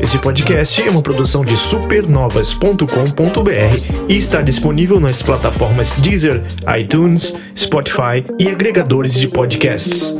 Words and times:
Esse 0.00 0.18
podcast 0.18 0.82
é 0.82 0.90
uma 0.90 1.00
produção 1.00 1.44
de 1.44 1.56
supernovas.com.br 1.56 4.08
e 4.08 4.16
está 4.16 4.42
disponível 4.42 4.98
nas 4.98 5.22
plataformas 5.22 5.92
Deezer, 5.92 6.42
iTunes, 6.76 7.32
Spotify 7.56 8.26
e 8.36 8.48
agregadores 8.48 9.14
de 9.14 9.28
podcasts. 9.28 10.16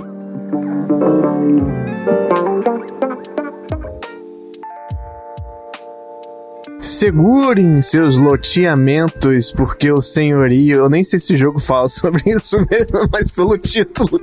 Segurem 6.78 7.80
seus 7.80 8.18
loteamentos, 8.18 9.50
porque 9.50 9.90
o 9.90 10.00
senhorio. 10.00 10.76
Eu 10.76 10.88
nem 10.88 11.02
sei 11.02 11.18
se 11.18 11.34
o 11.34 11.36
jogo 11.36 11.58
fala 11.58 11.88
sobre 11.90 12.22
isso 12.30 12.64
mesmo, 12.70 13.08
mas 13.10 13.32
pelo 13.32 13.58
título. 13.58 14.20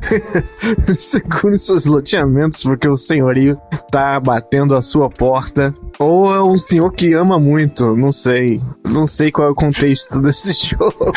Segure 0.96 1.56
seus 1.56 1.86
loteamentos, 1.86 2.62
porque 2.62 2.88
o 2.88 2.96
senhorio 2.96 3.60
tá 3.90 4.18
batendo 4.18 4.74
a 4.74 4.82
sua 4.82 5.08
porta. 5.08 5.74
Ou 5.98 6.32
é 6.32 6.42
um 6.42 6.56
senhor 6.56 6.90
que 6.92 7.12
ama 7.12 7.38
muito, 7.38 7.94
não 7.96 8.12
sei. 8.12 8.60
Não 8.88 9.06
sei 9.06 9.30
qual 9.30 9.48
é 9.48 9.50
o 9.50 9.54
contexto 9.54 10.20
desse 10.22 10.52
jogo. 10.68 11.12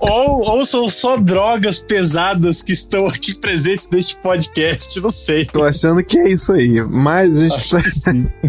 ou, 0.00 0.50
ou 0.50 0.66
são 0.66 0.88
só 0.88 1.16
drogas 1.16 1.80
pesadas 1.80 2.62
que 2.62 2.72
estão 2.72 3.06
aqui 3.06 3.34
presentes 3.34 3.88
neste 3.90 4.16
podcast, 4.16 5.00
não 5.00 5.10
sei. 5.10 5.44
Tô 5.44 5.62
achando 5.62 6.02
que 6.02 6.18
é 6.18 6.28
isso 6.28 6.52
aí. 6.52 6.82
Mas 6.82 7.40
a 7.40 7.48
gente 7.48 7.70
tá, 7.70 7.78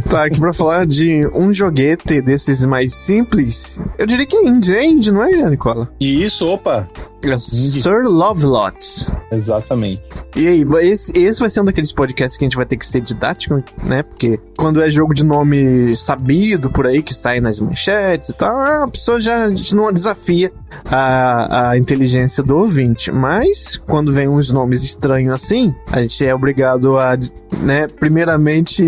tá, 0.10 0.26
aqui 0.26 0.40
pra 0.40 0.54
falar 0.54 0.86
de 0.86 1.22
um 1.34 1.52
joguete 1.52 2.22
desses 2.22 2.64
mais 2.66 2.94
simples. 2.94 3.80
Eu 3.98 4.06
diria 4.06 4.26
que 4.26 4.36
é 4.36 4.48
indie, 4.48 4.76
é 4.76 4.86
indie, 4.86 5.12
não 5.12 5.24
é, 5.24 5.50
Nicola? 5.50 5.90
Isso, 6.00 6.48
opa. 6.48 6.88
É 7.24 7.38
Sir 7.38 8.04
Lovelot. 8.06 9.08
Exatamente. 9.32 10.02
E 10.36 10.48
aí, 10.48 10.66
esse, 10.82 11.12
esse 11.16 11.40
vai 11.40 11.50
ser 11.50 11.62
um 11.62 11.66
daqueles 11.66 11.92
podcasts 11.92 12.38
que 12.38 12.44
a 12.44 12.48
gente 12.48 12.58
vai 12.58 12.66
ter 12.66 12.78
que 12.78 12.86
ser 12.86 13.02
didático, 13.02 13.64
né? 13.84 14.02
Porque 14.02 14.40
quando 14.58 14.82
é 14.82 14.90
jogo 14.90 15.14
de 15.14 15.21
nome 15.26 15.96
sabido 15.96 16.72
por 16.72 16.88
aí, 16.88 17.02
que 17.02 17.14
sai 17.14 17.40
nas 17.40 17.60
manchetes 17.60 18.30
e 18.30 18.34
tal, 18.34 18.84
a 18.84 18.88
pessoa 18.88 19.20
já 19.20 19.48
não 19.74 19.92
desafia 19.92 20.52
a, 20.86 21.70
a 21.72 21.78
inteligência 21.78 22.44
do 22.44 22.58
ouvinte. 22.58 23.12
Mas, 23.12 23.78
quando 23.78 24.12
vem 24.12 24.28
uns 24.28 24.52
nomes 24.52 24.84
estranhos 24.84 25.34
assim, 25.34 25.74
a 25.92 26.02
gente 26.02 26.26
é 26.26 26.34
obrigado 26.34 26.98
a, 26.98 27.18
né, 27.60 27.88
primeiramente 27.88 28.84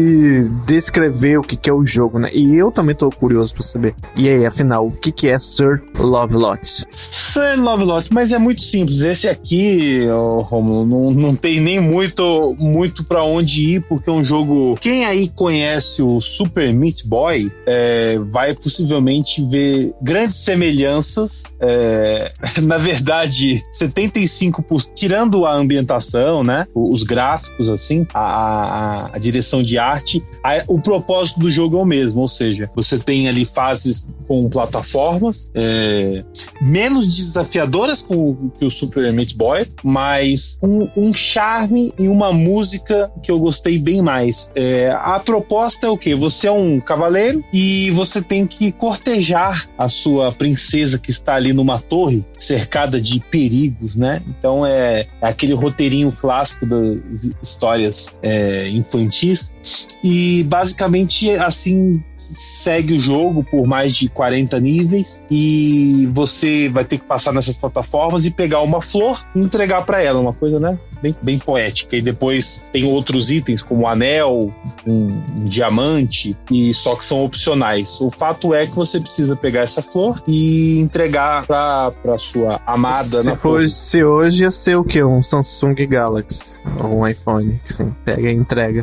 descrever 0.65 1.37
o 1.37 1.41
que, 1.41 1.55
que 1.55 1.69
é 1.69 1.73
o 1.73 1.83
jogo, 1.83 2.19
né? 2.19 2.29
E 2.33 2.55
eu 2.55 2.71
também 2.71 2.95
tô 2.95 3.09
curioso 3.09 3.53
pra 3.53 3.63
saber. 3.63 3.95
E 4.15 4.29
aí, 4.29 4.45
afinal, 4.45 4.87
o 4.87 4.91
que, 4.91 5.11
que 5.11 5.29
é 5.29 5.37
Sir 5.37 5.81
Lovelot? 5.97 6.85
Sir 6.89 7.55
Lovelot, 7.57 8.09
mas 8.11 8.31
é 8.31 8.37
muito 8.37 8.61
simples. 8.61 9.01
Esse 9.01 9.27
aqui, 9.27 10.07
oh, 10.09 10.39
Romulo, 10.39 10.85
não, 10.85 11.11
não 11.11 11.35
tem 11.35 11.59
nem 11.59 11.79
muito, 11.79 12.55
muito 12.59 13.03
para 13.03 13.23
onde 13.23 13.75
ir, 13.75 13.81
porque 13.87 14.09
é 14.09 14.13
um 14.13 14.23
jogo. 14.23 14.77
Quem 14.79 15.05
aí 15.05 15.29
conhece 15.29 16.01
o 16.01 16.19
Super 16.23 16.73
Meat 16.73 17.05
Boy 17.05 17.51
é, 17.65 18.17
vai 18.27 18.53
possivelmente 18.53 19.43
ver 19.45 19.93
grandes 20.01 20.37
semelhanças. 20.37 21.43
É, 21.59 22.31
na 22.63 22.77
verdade, 22.77 23.63
75%, 23.73 24.91
tirando 24.95 25.45
a 25.45 25.53
ambientação, 25.53 26.43
né? 26.43 26.67
Os 26.73 27.03
gráficos, 27.03 27.69
assim, 27.69 28.07
a, 28.13 28.19
a, 28.19 29.15
a 29.15 29.19
direção 29.19 29.61
de 29.61 29.77
arte, 29.77 30.23
a, 30.43 30.63
o 30.67 30.79
propósito 30.79 31.39
do 31.39 31.51
jogo 31.51 31.77
é 31.77 31.81
o 31.81 31.85
mesmo, 31.85 32.21
ou 32.21 32.27
seja, 32.27 32.69
você 32.75 32.97
tem 32.97 33.27
ali 33.27 33.45
fases 33.45 34.07
com 34.27 34.49
plataformas, 34.49 35.51
é, 35.53 36.23
menos 36.61 37.15
desafiadoras 37.15 38.01
com, 38.01 38.51
que 38.57 38.65
o 38.65 38.69
Super 38.69 39.11
Meat 39.11 39.35
Boy, 39.35 39.67
mas 39.83 40.57
um, 40.61 40.89
um 40.95 41.13
charme 41.13 41.93
e 41.99 42.07
uma 42.07 42.31
música 42.31 43.11
que 43.21 43.31
eu 43.31 43.39
gostei 43.39 43.77
bem 43.77 44.01
mais. 44.01 44.49
É, 44.55 44.95
a 44.99 45.19
proposta 45.19 45.87
é 45.87 45.89
o 45.89 45.97
que? 45.97 46.12
Você 46.15 46.47
é 46.47 46.51
um 46.51 46.79
cavaleiro 46.79 47.43
e 47.53 47.91
você 47.91 48.21
tem 48.21 48.45
que 48.45 48.71
cortejar 48.71 49.67
a 49.77 49.87
sua 49.87 50.31
princesa 50.31 50.97
que 50.97 51.11
está 51.11 51.35
ali 51.35 51.53
numa 51.53 51.79
torre 51.79 52.23
cercada 52.39 52.99
de 52.99 53.19
perigos, 53.19 53.95
né? 53.95 54.21
Então 54.27 54.65
é, 54.65 55.07
é 55.21 55.27
aquele 55.27 55.53
roteirinho 55.53 56.11
clássico 56.11 56.65
das 56.65 57.29
histórias 57.41 58.13
é, 58.21 58.69
infantis 58.69 59.53
e 60.03 60.43
basicamente 60.43 61.31
assim 61.31 62.03
segue 62.15 62.93
o 62.93 62.99
jogo 62.99 63.43
por 63.43 63.65
mais 63.65 63.95
de 63.95 64.09
40 64.09 64.59
níveis 64.59 65.23
e 65.29 66.07
você 66.11 66.69
vai 66.69 66.85
ter 66.85 66.97
que 66.97 67.05
passar 67.05 67.33
nessas 67.33 67.57
plataformas 67.57 68.25
e 68.25 68.31
pegar 68.31 68.61
uma 68.61 68.81
flor 68.81 69.25
e 69.35 69.39
entregar 69.39 69.85
para 69.85 70.01
ela, 70.01 70.19
uma 70.19 70.33
coisa, 70.33 70.59
né? 70.59 70.77
Bem, 71.03 71.13
bem 71.21 71.37
poética. 71.37 71.97
E 71.97 72.01
depois 72.01 72.63
tem 72.71 72.85
outros 72.85 73.29
itens 73.29 73.61
como 73.61 73.85
anel, 73.85 74.53
um, 74.87 75.21
um 75.35 75.45
diamante 75.45 76.37
e 76.49 76.73
só 76.73 76.95
que 76.95 77.03
são 77.03 77.25
opcionais. 77.25 77.99
O 77.99 78.09
fato 78.09 78.53
é 78.53 78.65
que 78.65 78.73
você 78.73 79.01
precisa 79.01 79.35
pegar 79.35 79.63
essa 79.63 79.81
flor 79.81 80.23
e 80.25 80.79
entregar 80.79 81.45
para 81.45 82.17
sua 82.17 82.61
amada. 82.65 83.21
Se 83.21 83.35
fosse 83.35 84.01
hoje 84.01 84.43
ia 84.43 84.51
ser 84.51 84.77
o 84.77 84.83
que? 84.85 85.03
Um 85.03 85.21
Samsung 85.21 85.75
Galaxy 85.85 86.57
ou 86.79 86.99
um 86.99 87.07
iPhone, 87.07 87.59
que 87.65 87.73
sim, 87.73 87.93
pega 88.05 88.31
e 88.31 88.33
entrega 88.33 88.81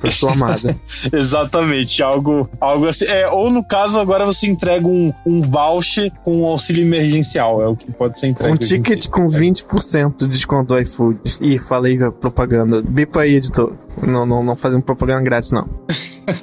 para 0.00 0.10
sua 0.10 0.32
amada. 0.34 0.76
Exatamente, 1.12 2.02
algo, 2.02 2.50
algo 2.60 2.86
assim. 2.86 3.04
É, 3.04 3.28
ou 3.28 3.48
no 3.48 3.64
caso 3.64 4.00
agora 4.00 4.26
você 4.26 4.48
entrega 4.48 4.88
um, 4.88 5.12
um 5.24 5.42
voucher 5.42 6.10
com 6.24 6.44
auxílio 6.44 6.84
emergencial, 6.84 7.62
é 7.62 7.68
o 7.68 7.76
que 7.76 7.92
pode 7.92 8.18
ser 8.18 8.28
entregue. 8.28 8.54
Um 8.54 8.56
ticket 8.56 9.06
com 9.08 9.28
20% 9.28 10.16
de 10.16 10.26
desconto 10.26 10.74
do 10.74 10.80
iFood. 10.80 11.20
Ih, 11.40 11.59
falei 11.60 11.98
propaganda. 12.20 12.82
Bipa 12.82 13.20
aí, 13.20 13.36
editor. 13.36 13.72
Não, 14.02 14.24
não, 14.26 14.42
não 14.42 14.56
fazendo 14.56 14.82
propaganda 14.82 15.22
grátis, 15.22 15.52
não. 15.52 15.68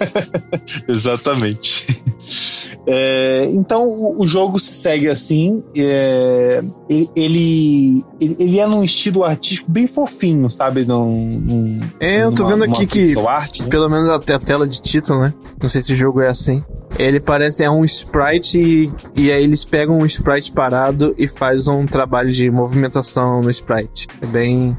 Exatamente. 0.87 1.87
É, 2.89 3.49
então 3.51 3.85
o, 3.85 4.21
o, 4.21 4.25
jogo 4.25 4.57
se 4.57 4.73
segue 4.73 5.09
assim. 5.09 5.61
É, 5.75 6.63
ele, 6.89 7.09
ele, 7.13 8.05
ele, 8.39 8.59
é 8.59 8.65
num 8.65 8.81
estilo 8.81 9.25
artístico 9.25 9.69
bem 9.69 9.85
fofinho, 9.87 10.49
sabe? 10.49 10.85
Num, 10.85 11.37
num, 11.37 11.81
é, 11.99 12.23
eu 12.23 12.31
tô 12.31 12.43
numa, 12.43 12.65
vendo 12.65 12.73
aqui 12.73 12.87
que, 12.87 13.19
arte, 13.19 13.63
né? 13.63 13.67
pelo 13.67 13.89
menos 13.89 14.09
até 14.09 14.35
a 14.35 14.39
tela 14.39 14.65
de 14.65 14.81
título, 14.81 15.19
né? 15.19 15.33
Não 15.61 15.67
sei 15.67 15.81
se 15.81 15.91
o 15.91 15.95
jogo 15.97 16.21
é 16.21 16.29
assim. 16.29 16.63
Ele 16.97 17.19
parece 17.19 17.65
é 17.65 17.69
um 17.69 17.83
sprite 17.83 18.57
e, 18.57 18.91
e 19.17 19.31
aí 19.33 19.43
eles 19.43 19.65
pegam 19.65 19.97
um 19.97 20.05
sprite 20.05 20.53
parado 20.53 21.13
e 21.17 21.27
faz 21.27 21.67
um 21.67 21.85
trabalho 21.85 22.31
de 22.31 22.49
movimentação 22.49 23.41
no 23.41 23.49
sprite. 23.49 24.07
É 24.21 24.25
bem, 24.25 24.77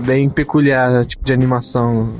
bem 0.00 0.28
peculiar, 0.28 1.04
tipo 1.04 1.24
de 1.24 1.32
animação. 1.32 2.12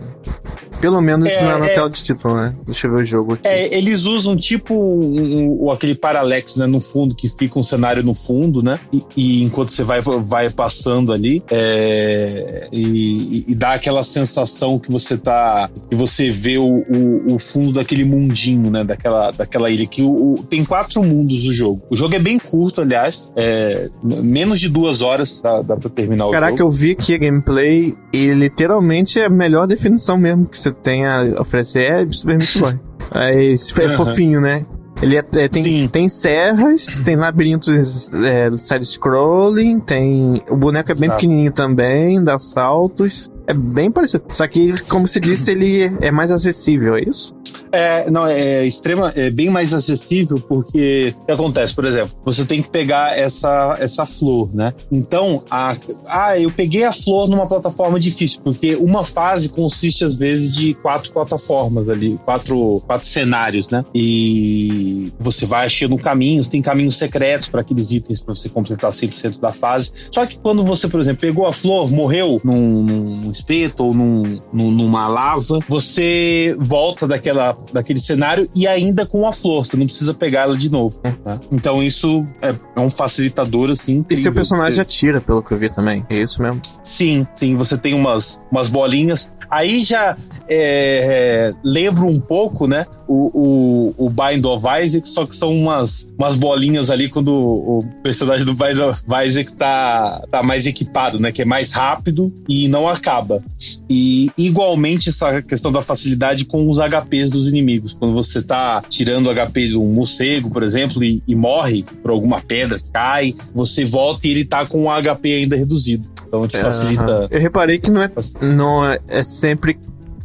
Pelo 0.87 1.01
menos 1.01 1.27
é, 1.27 1.43
na, 1.43 1.59
na 1.59 1.67
é, 1.67 1.71
tela 1.71 1.91
de 1.91 2.01
título, 2.01 2.37
né? 2.37 2.55
Deixa 2.65 2.87
eu 2.87 2.93
ver 2.93 3.01
o 3.01 3.05
jogo 3.05 3.35
aqui. 3.35 3.49
É, 3.49 3.77
eles 3.77 4.05
usam 4.05 4.37
tipo 4.37 4.73
um, 4.73 5.65
um, 5.65 5.71
aquele 5.73 5.97
parallax, 5.97 6.55
né? 6.55 6.65
No 6.65 6.79
fundo, 6.79 7.13
que 7.13 7.29
fica 7.29 7.59
um 7.59 7.63
cenário 7.65 8.05
no 8.05 8.15
fundo, 8.15 8.63
né? 8.63 8.79
E, 8.93 9.03
e 9.17 9.43
enquanto 9.43 9.71
você 9.71 9.83
vai, 9.83 10.01
vai 10.01 10.49
passando 10.49 11.13
ali, 11.13 11.43
é, 11.51 12.69
e, 12.73 13.47
e, 13.49 13.55
dá 13.57 13.73
aquela 13.73 14.05
sensação 14.05 14.79
que 14.79 14.89
você 14.93 15.17
tá. 15.17 15.69
que 15.91 15.97
você 15.97 16.31
vê 16.31 16.57
o, 16.57 16.85
o, 16.89 17.35
o 17.35 17.39
fundo 17.41 17.73
daquele 17.73 18.05
mundinho, 18.05 18.71
né? 18.71 18.85
Daquela, 18.85 19.33
daquela 19.33 19.69
ilha. 19.69 19.89
Que 19.89 20.03
o, 20.03 20.45
tem 20.49 20.65
quatro 20.65 21.03
mundos 21.03 21.49
o 21.49 21.53
jogo. 21.53 21.83
O 21.91 21.97
jogo 21.97 22.15
é 22.15 22.21
bem 22.21 22.39
curto, 22.39 22.81
aliás. 22.81 23.33
É, 23.35 23.91
menos 24.05 24.61
de 24.61 24.69
duas 24.69 25.03
horas 25.03 25.41
dá, 25.43 25.63
dá 25.63 25.77
pra 25.77 25.91
terminar 25.91 26.27
o 26.27 26.31
Caraca, 26.31 26.59
jogo. 26.59 26.59
Caraca, 26.59 26.63
eu 26.63 26.71
vi 26.71 26.93
aqui 26.93 27.13
a 27.13 27.19
gameplay 27.19 27.93
e 28.13 28.29
literalmente 28.29 29.19
é 29.19 29.27
a 29.27 29.29
melhor 29.29 29.67
definição 29.67 30.17
mesmo 30.17 30.47
que 30.47 30.57
você 30.57 30.76
tem 30.83 31.07
a 31.07 31.23
oferecer 31.39 31.83
é 31.83 32.11
Super 32.11 32.37
Meat 32.39 32.59
Boy. 32.59 32.81
É, 33.15 33.53
é 33.53 33.89
fofinho, 33.91 34.41
né? 34.41 34.67
Ele 35.03 35.17
é, 35.17 35.25
é, 35.37 35.49
tem, 35.49 35.87
tem 35.89 36.09
serras, 36.09 37.03
tem 37.05 37.17
labirintos 37.17 38.11
é, 38.15 38.51
side-scrolling, 38.57 39.79
tem. 39.81 40.43
O 40.49 40.57
boneco 40.57 40.91
é 40.91 40.95
bem 40.95 41.05
Exato. 41.05 41.21
pequenininho 41.21 41.53
também, 41.53 42.23
dá 42.23 42.39
saltos. 42.39 43.31
É 43.47 43.53
bem 43.53 43.91
parecido. 43.91 44.25
Só 44.31 44.49
que, 44.49 44.83
como 44.85 45.07
se 45.07 45.21
disse, 45.21 45.51
ele 45.51 45.93
é 46.01 46.11
mais 46.11 46.33
acessível, 46.33 46.97
é 46.97 47.03
isso? 47.03 47.36
É, 47.77 48.11
não, 48.11 48.27
é 48.27 48.65
extrema, 48.65 49.13
é 49.15 49.31
bem 49.31 49.51
mais 49.51 49.75
acessível 49.75 50.41
porque 50.41 51.15
o 51.23 51.27
que 51.27 51.33
acontece, 51.33 51.75
por 51.75 51.85
exemplo, 51.85 52.17
você 52.25 52.45
tem 52.45 52.63
que 52.63 52.71
pegar 52.71 53.17
essa, 53.17 53.77
essa 53.79 54.07
flor, 54.07 54.49
né? 54.55 54.73
Então, 54.91 55.45
a, 55.51 55.77
ah, 56.07 56.39
eu 56.39 56.51
peguei 56.51 56.85
a 56.85 56.93
flor 56.93 57.29
numa 57.29 57.47
plataforma 57.47 58.01
difícil, 58.01 58.41
porque 58.43 58.77
uma 58.77 59.05
fase 59.05 59.51
consiste 59.51 60.05
às 60.05 60.15
vezes 60.15 60.55
de 60.55 60.75
quatro 60.75 61.13
plataformas 61.13 61.91
ali, 61.91 62.19
quatro, 62.25 62.83
quatro 62.87 63.07
cenários, 63.07 63.69
né? 63.69 63.85
E 63.95 65.13
você 65.19 65.45
vai 65.45 65.67
achando 65.67 65.97
caminhos, 65.99 66.49
tem 66.49 66.63
caminhos 66.63 66.97
secretos 66.97 67.49
para 67.49 67.61
aqueles 67.61 67.93
itens 67.93 68.21
para 68.21 68.35
você 68.35 68.49
completar 68.49 68.91
100% 68.91 69.39
da 69.39 69.53
fase. 69.53 69.93
Só 70.11 70.25
que 70.25 70.39
quando 70.39 70.63
você, 70.63 70.89
por 70.89 71.01
exemplo, 71.01 71.21
pegou 71.21 71.47
a 71.47 71.53
flor, 71.53 71.91
morreu 71.91 72.41
num, 72.43 72.83
num 72.83 73.31
espeto 73.31 73.85
ou 73.85 73.95
num, 73.95 74.41
num, 74.53 74.71
numa 74.71 75.09
lava, 75.09 75.59
você 75.69 76.57
volta 76.59 77.07
daquela 77.07 77.57
daquele 77.73 78.01
cenário 78.01 78.49
e 78.55 78.67
ainda 78.67 79.07
com 79.07 79.27
a 79.27 79.33
flor, 79.33 79.65
você 79.65 79.77
não 79.77 79.87
precisa 79.87 80.15
pegar 80.15 80.43
ela 80.43 80.57
de 80.57 80.71
novo. 80.71 81.01
Né? 81.03 81.41
Então 81.51 81.83
isso 81.83 82.27
é, 82.41 82.55
é, 82.77 82.81
um 82.81 82.91
facilitador, 82.91 83.71
assim. 83.71 84.05
E 84.09 84.17
seu 84.17 84.33
personagem 84.33 84.77
você... 84.77 84.83
atira, 84.83 85.21
pelo 85.21 85.43
que 85.43 85.53
eu 85.53 85.59
vi 85.59 85.69
também. 85.69 86.05
É 86.09 86.17
isso 86.17 86.43
mesmo? 86.43 86.61
Sim, 86.83 87.27
sim. 87.35 87.57
Você 87.57 87.77
tem 87.77 87.95
umas, 87.95 88.41
umas 88.51 88.69
bolinhas. 88.69 89.31
Aí 89.51 89.83
já 89.83 90.17
é, 90.49 91.53
lembra 91.65 92.05
um 92.05 92.21
pouco, 92.21 92.67
né? 92.67 92.87
O, 93.07 93.95
o, 93.99 94.07
o 94.07 94.11
Bind 94.11 94.45
of 94.45 94.65
Isaac, 94.83 95.09
só 95.09 95.27
que 95.27 95.35
são 95.35 95.55
umas, 95.55 96.09
umas 96.19 96.35
bolinhas 96.35 96.91
ali 96.91 97.09
quando 97.09 97.33
o 97.33 97.85
personagem 98.03 98.45
do 98.45 98.55
Bind 98.55 98.79
of 98.79 99.03
Isaac 99.25 99.53
tá, 99.55 100.23
tá 100.31 100.43
mais 100.43 100.67
equipado, 100.67 101.19
né? 101.19 101.33
Que 101.33 101.43
é 101.43 101.45
mais 101.45 101.73
rápido 101.73 102.33
e 102.49 102.69
não 102.69 102.89
acaba. 102.89 103.43
E 103.89 104.31
igualmente 104.37 105.09
essa 105.09 105.43
questão 105.43 105.73
da 105.73 105.83
facilidade 105.83 106.45
com 106.45 106.69
os 106.71 106.79
HPs 106.79 107.31
dos 107.31 107.49
inimigos. 107.49 107.95
Quando 107.95 108.15
você 108.15 108.43
tá 108.43 108.83
tirando 108.89 109.29
o 109.29 109.35
HP 109.35 109.69
de 109.69 109.79
um 109.79 109.93
morcego, 109.93 110.51
por 110.51 110.63
exemplo, 110.63 111.03
e, 111.03 111.23
e 111.27 111.35
morre 111.35 111.85
por 112.03 112.11
alguma 112.11 112.41
pedra, 112.41 112.81
cai, 112.93 113.35
você 113.55 113.85
volta 113.85 114.27
e 114.27 114.31
ele 114.31 114.45
tá 114.45 114.67
com 114.67 114.87
o 114.87 115.03
HP 115.03 115.33
ainda 115.33 115.57
reduzido. 115.57 116.09
Então 116.27 116.47
te 116.47 116.59
facilita. 116.59 117.21
Uhum. 117.21 117.29
Eu 117.31 117.41
reparei 117.41 117.79
que 117.79 117.91
não 117.91 118.03
é, 118.03 118.11
não 118.41 118.85
é, 118.85 118.99
é 119.09 119.23
sempre 119.23 119.79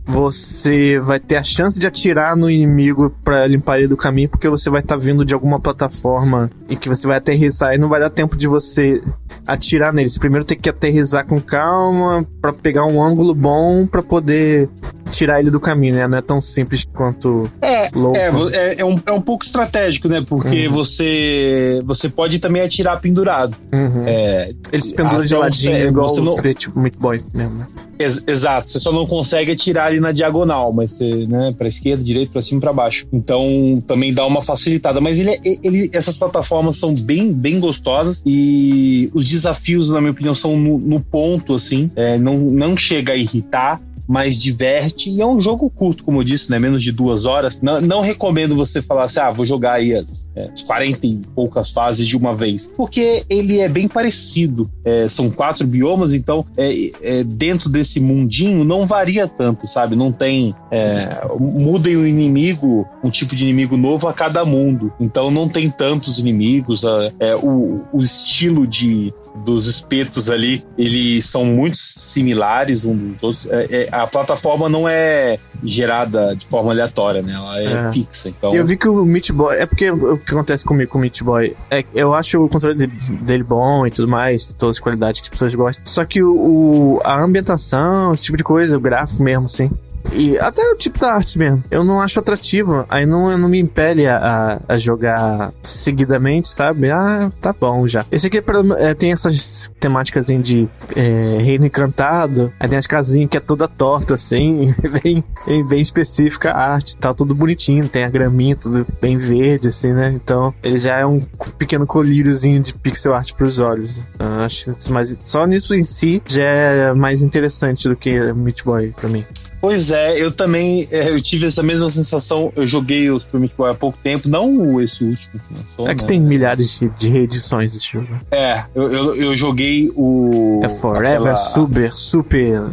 você 0.05 0.99
vai 0.99 1.19
ter 1.19 1.37
a 1.37 1.43
chance 1.43 1.79
de 1.79 1.87
atirar 1.87 2.35
no 2.35 2.49
inimigo 2.49 3.15
para 3.23 3.47
limpar 3.47 3.77
ele 3.77 3.87
do 3.87 3.97
caminho, 3.97 4.29
porque 4.29 4.49
você 4.49 4.69
vai 4.69 4.81
estar 4.81 4.95
tá 4.95 5.01
vindo 5.01 5.23
de 5.23 5.33
alguma 5.33 5.59
plataforma 5.59 6.49
e 6.67 6.75
que 6.75 6.89
você 6.89 7.07
vai 7.07 7.17
aterrissar 7.17 7.73
e 7.73 7.77
não 7.77 7.89
vai 7.89 7.99
dar 7.99 8.09
tempo 8.09 8.37
de 8.37 8.47
você 8.47 9.01
atirar 9.45 9.93
nele. 9.93 10.09
Você 10.09 10.19
primeiro 10.19 10.45
tem 10.45 10.57
que 10.57 10.69
aterrissar 10.69 11.25
com 11.25 11.39
calma 11.39 12.25
para 12.41 12.51
pegar 12.51 12.85
um 12.85 13.01
ângulo 13.01 13.33
bom 13.33 13.85
para 13.85 14.01
poder 14.01 14.69
tirar 15.11 15.39
ele 15.39 15.51
do 15.51 15.59
caminho, 15.59 15.95
né? 15.95 16.07
Não 16.07 16.17
é 16.17 16.21
tão 16.21 16.41
simples 16.41 16.85
quanto 16.85 17.49
é, 17.61 17.89
louco. 17.93 18.17
É, 18.17 18.29
é, 18.53 18.75
é, 18.79 18.85
um, 18.85 18.99
é 19.05 19.11
um 19.11 19.21
pouco 19.21 19.45
estratégico, 19.45 20.07
né? 20.07 20.23
Porque 20.27 20.67
uhum. 20.67 20.73
você 20.73 21.81
você 21.85 22.09
pode 22.09 22.39
também 22.39 22.61
atirar 22.61 22.99
pendurado. 22.99 23.55
Uhum. 23.73 24.03
É, 24.05 24.51
ele 24.71 24.83
se 24.83 24.93
pendura 24.93 25.25
de 25.25 25.35
ladinho, 25.35 25.73
você, 25.73 25.87
igual 25.87 26.09
você 26.09 26.21
não... 26.21 26.33
o 26.35 26.53
tipo 26.53 26.79
Meat 26.79 26.95
Boy 26.97 27.21
mesmo, 27.33 27.55
né? 27.55 27.67
Ex 27.99 28.23
exato, 28.25 28.69
você 28.69 28.79
só 28.79 28.91
não 28.91 29.05
consegue 29.05 29.51
atirar 29.51 29.87
ali 29.87 29.99
na 29.99 30.11
diagonal, 30.11 30.73
mas 30.73 30.91
você, 30.91 31.27
né, 31.27 31.53
pra 31.55 31.67
esquerda, 31.67 32.03
direita, 32.03 32.31
pra 32.31 32.41
cima 32.41 32.57
e 32.57 32.61
pra 32.61 32.73
baixo. 32.73 33.07
Então 33.13 33.83
também 33.85 34.13
dá 34.13 34.25
uma 34.25 34.41
facilitada. 34.41 34.99
Mas 34.99 35.19
ele, 35.19 35.31
é, 35.31 35.39
ele, 35.43 35.89
essas 35.93 36.17
plataformas 36.17 36.77
são 36.77 36.93
bem, 36.93 37.31
bem 37.31 37.59
gostosas 37.59 38.23
e 38.25 39.09
os 39.13 39.27
desafios, 39.27 39.89
na 39.89 40.01
minha 40.01 40.11
opinião, 40.11 40.33
são 40.33 40.57
no, 40.57 40.77
no 40.79 40.99
ponto, 40.99 41.53
assim. 41.53 41.91
É, 41.95 42.17
não, 42.17 42.37
não 42.37 42.75
chega 42.75 43.13
a 43.13 43.15
irritar, 43.15 43.79
mas 44.11 44.41
diverte 44.41 45.09
e 45.09 45.21
é 45.21 45.25
um 45.25 45.39
jogo 45.39 45.69
curto, 45.69 46.03
como 46.03 46.19
eu 46.19 46.23
disse, 46.25 46.51
né? 46.51 46.59
Menos 46.59 46.83
de 46.83 46.91
duas 46.91 47.23
horas. 47.25 47.61
Não, 47.61 47.79
não 47.79 48.01
recomendo 48.01 48.57
você 48.57 48.81
falar 48.81 49.05
assim, 49.05 49.21
ah, 49.21 49.31
vou 49.31 49.45
jogar 49.45 49.75
aí 49.75 49.93
as, 49.95 50.27
é, 50.35 50.49
as 50.51 50.61
40 50.63 51.07
e 51.07 51.21
poucas 51.33 51.71
fases 51.71 52.05
de 52.05 52.17
uma 52.17 52.35
vez, 52.35 52.69
porque 52.75 53.23
ele 53.29 53.61
é 53.61 53.69
bem 53.69 53.87
parecido. 53.87 54.69
É, 54.83 55.07
são 55.07 55.31
quatro 55.31 55.65
biomas, 55.65 56.13
então 56.13 56.45
é, 56.57 56.91
é, 57.01 57.23
dentro 57.23 57.69
desse 57.69 58.01
mundinho 58.01 58.65
não 58.65 58.85
varia 58.85 59.29
tanto, 59.29 59.65
sabe? 59.65 59.95
Não 59.95 60.11
tem. 60.11 60.53
É, 60.69 61.25
mudem 61.39 61.95
o 61.95 62.05
inimigo, 62.05 62.85
um 63.01 63.09
tipo 63.09 63.33
de 63.33 63.45
inimigo 63.45 63.77
novo 63.77 64.09
a 64.09 64.13
cada 64.13 64.43
mundo. 64.43 64.91
Então 64.99 65.31
não 65.31 65.47
tem 65.47 65.69
tantos 65.69 66.19
inimigos. 66.19 66.83
É, 67.17 67.33
o, 67.35 67.85
o 67.93 68.01
estilo 68.01 68.67
de, 68.67 69.13
dos 69.45 69.67
espetos 69.67 70.29
ali, 70.29 70.65
eles 70.77 71.25
são 71.27 71.45
muito 71.45 71.77
similares 71.77 72.83
um 72.83 73.13
dos 73.13 73.23
outros. 73.23 73.49
É, 73.49 73.87
é 73.89 74.00
a 74.01 74.07
plataforma 74.07 74.67
não 74.67 74.87
é 74.87 75.39
gerada 75.63 76.35
de 76.35 76.45
forma 76.45 76.71
aleatória, 76.71 77.21
né? 77.21 77.33
Ela 77.33 77.59
é, 77.61 77.87
é. 77.87 77.91
fixa. 77.91 78.29
Então... 78.29 78.53
Eu 78.53 78.65
vi 78.65 78.75
que 78.75 78.87
o 78.87 79.05
Meat 79.05 79.31
Boy. 79.31 79.55
É 79.57 79.65
porque 79.65 79.89
o 79.91 80.17
que 80.17 80.31
acontece 80.33 80.65
comigo 80.65 80.91
com 80.91 80.97
o 80.97 81.01
Meat 81.01 81.23
Boy 81.23 81.55
é 81.69 81.85
eu 81.93 82.13
acho 82.13 82.43
o 82.43 82.49
controle 82.49 82.87
dele 82.87 83.43
bom 83.43 83.85
e 83.85 83.91
tudo 83.91 84.07
mais, 84.07 84.53
todas 84.53 84.77
as 84.77 84.79
qualidades 84.79 85.21
que 85.21 85.25
as 85.25 85.29
pessoas 85.29 85.55
gostam. 85.55 85.85
Só 85.85 86.05
que 86.05 86.21
o, 86.23 86.33
o 86.35 87.01
a 87.03 87.21
ambientação, 87.21 88.11
esse 88.13 88.23
tipo 88.23 88.37
de 88.37 88.43
coisa, 88.43 88.77
o 88.77 88.79
gráfico 88.79 89.23
mesmo, 89.23 89.45
assim, 89.45 89.69
e 90.13 90.37
até 90.39 90.61
o 90.69 90.75
tipo 90.75 90.99
da 90.99 91.13
arte 91.13 91.37
mesmo. 91.37 91.63
Eu 91.69 91.83
não 91.83 92.01
acho 92.01 92.19
atrativo. 92.19 92.85
Aí 92.89 93.05
não, 93.05 93.37
não 93.37 93.49
me 93.49 93.59
impele 93.59 94.07
a, 94.07 94.61
a 94.67 94.77
jogar 94.77 95.51
seguidamente, 95.61 96.49
sabe? 96.49 96.89
Ah, 96.91 97.29
tá 97.39 97.53
bom 97.53 97.87
já. 97.87 98.05
Esse 98.11 98.27
aqui 98.27 98.37
é 98.37 98.41
pra, 98.41 98.61
é, 98.77 98.93
tem 98.93 99.11
essas 99.11 99.69
temáticas 99.79 100.27
de 100.27 100.69
é, 100.95 101.37
reino 101.39 101.65
encantado. 101.65 102.51
Aí 102.59 102.69
tem 102.69 102.77
as 102.77 102.87
casinhas 102.87 103.29
que 103.29 103.37
é 103.37 103.39
toda 103.39 103.67
torta, 103.67 104.13
assim. 104.13 104.73
bem, 105.03 105.23
bem 105.67 105.81
específica 105.81 106.51
a 106.51 106.73
arte. 106.73 106.97
Tá 106.97 107.13
tudo 107.13 107.33
bonitinho. 107.33 107.87
Tem 107.87 108.03
a 108.03 108.09
graminha, 108.09 108.55
tudo 108.55 108.85
bem 109.01 109.17
verde, 109.17 109.69
assim, 109.69 109.93
né? 109.93 110.11
Então 110.13 110.53
ele 110.63 110.77
já 110.77 110.97
é 110.99 111.05
um 111.05 111.19
pequeno 111.57 111.87
colíriozinho 111.87 112.61
de 112.61 112.73
pixel 112.73 113.13
art 113.13 113.33
pros 113.33 113.59
olhos. 113.59 114.03
Eu 114.19 114.43
acho 114.43 114.71
mas 114.89 115.17
só 115.23 115.45
nisso 115.45 115.75
em 115.75 115.83
si 115.83 116.21
já 116.27 116.43
é 116.43 116.93
mais 116.93 117.23
interessante 117.23 117.87
do 117.87 117.95
que 117.95 118.19
Meat 118.33 118.63
Boy 118.63 118.93
pra 118.95 119.09
mim. 119.09 119.25
Pois 119.61 119.91
é, 119.91 120.19
eu 120.19 120.31
também 120.31 120.87
é, 120.89 121.09
eu 121.09 121.21
tive 121.21 121.45
essa 121.45 121.61
mesma 121.61 121.89
sensação. 121.91 122.51
Eu 122.55 122.65
joguei 122.65 123.11
o 123.11 123.19
Super 123.19 123.39
Meat 123.39 123.53
Boy 123.55 123.69
há 123.69 123.75
pouco 123.75 123.97
tempo, 124.01 124.27
não 124.27 124.81
esse 124.81 125.03
último. 125.03 125.39
Lançou, 125.55 125.87
é 125.87 125.93
que 125.93 126.01
né? 126.01 126.07
tem 126.07 126.19
milhares 126.19 126.79
de, 126.79 126.89
de 126.89 127.09
reedições 127.09 127.73
desse 127.73 127.91
jogo. 127.93 128.07
É, 128.31 128.63
eu, 128.73 128.91
eu, 128.91 129.15
eu 129.15 129.35
joguei 129.35 129.91
o. 129.95 130.61
É 130.63 130.69
Forever 130.69 131.19
aquela... 131.19 131.35
Super, 131.35 131.93
Super. 131.93 132.63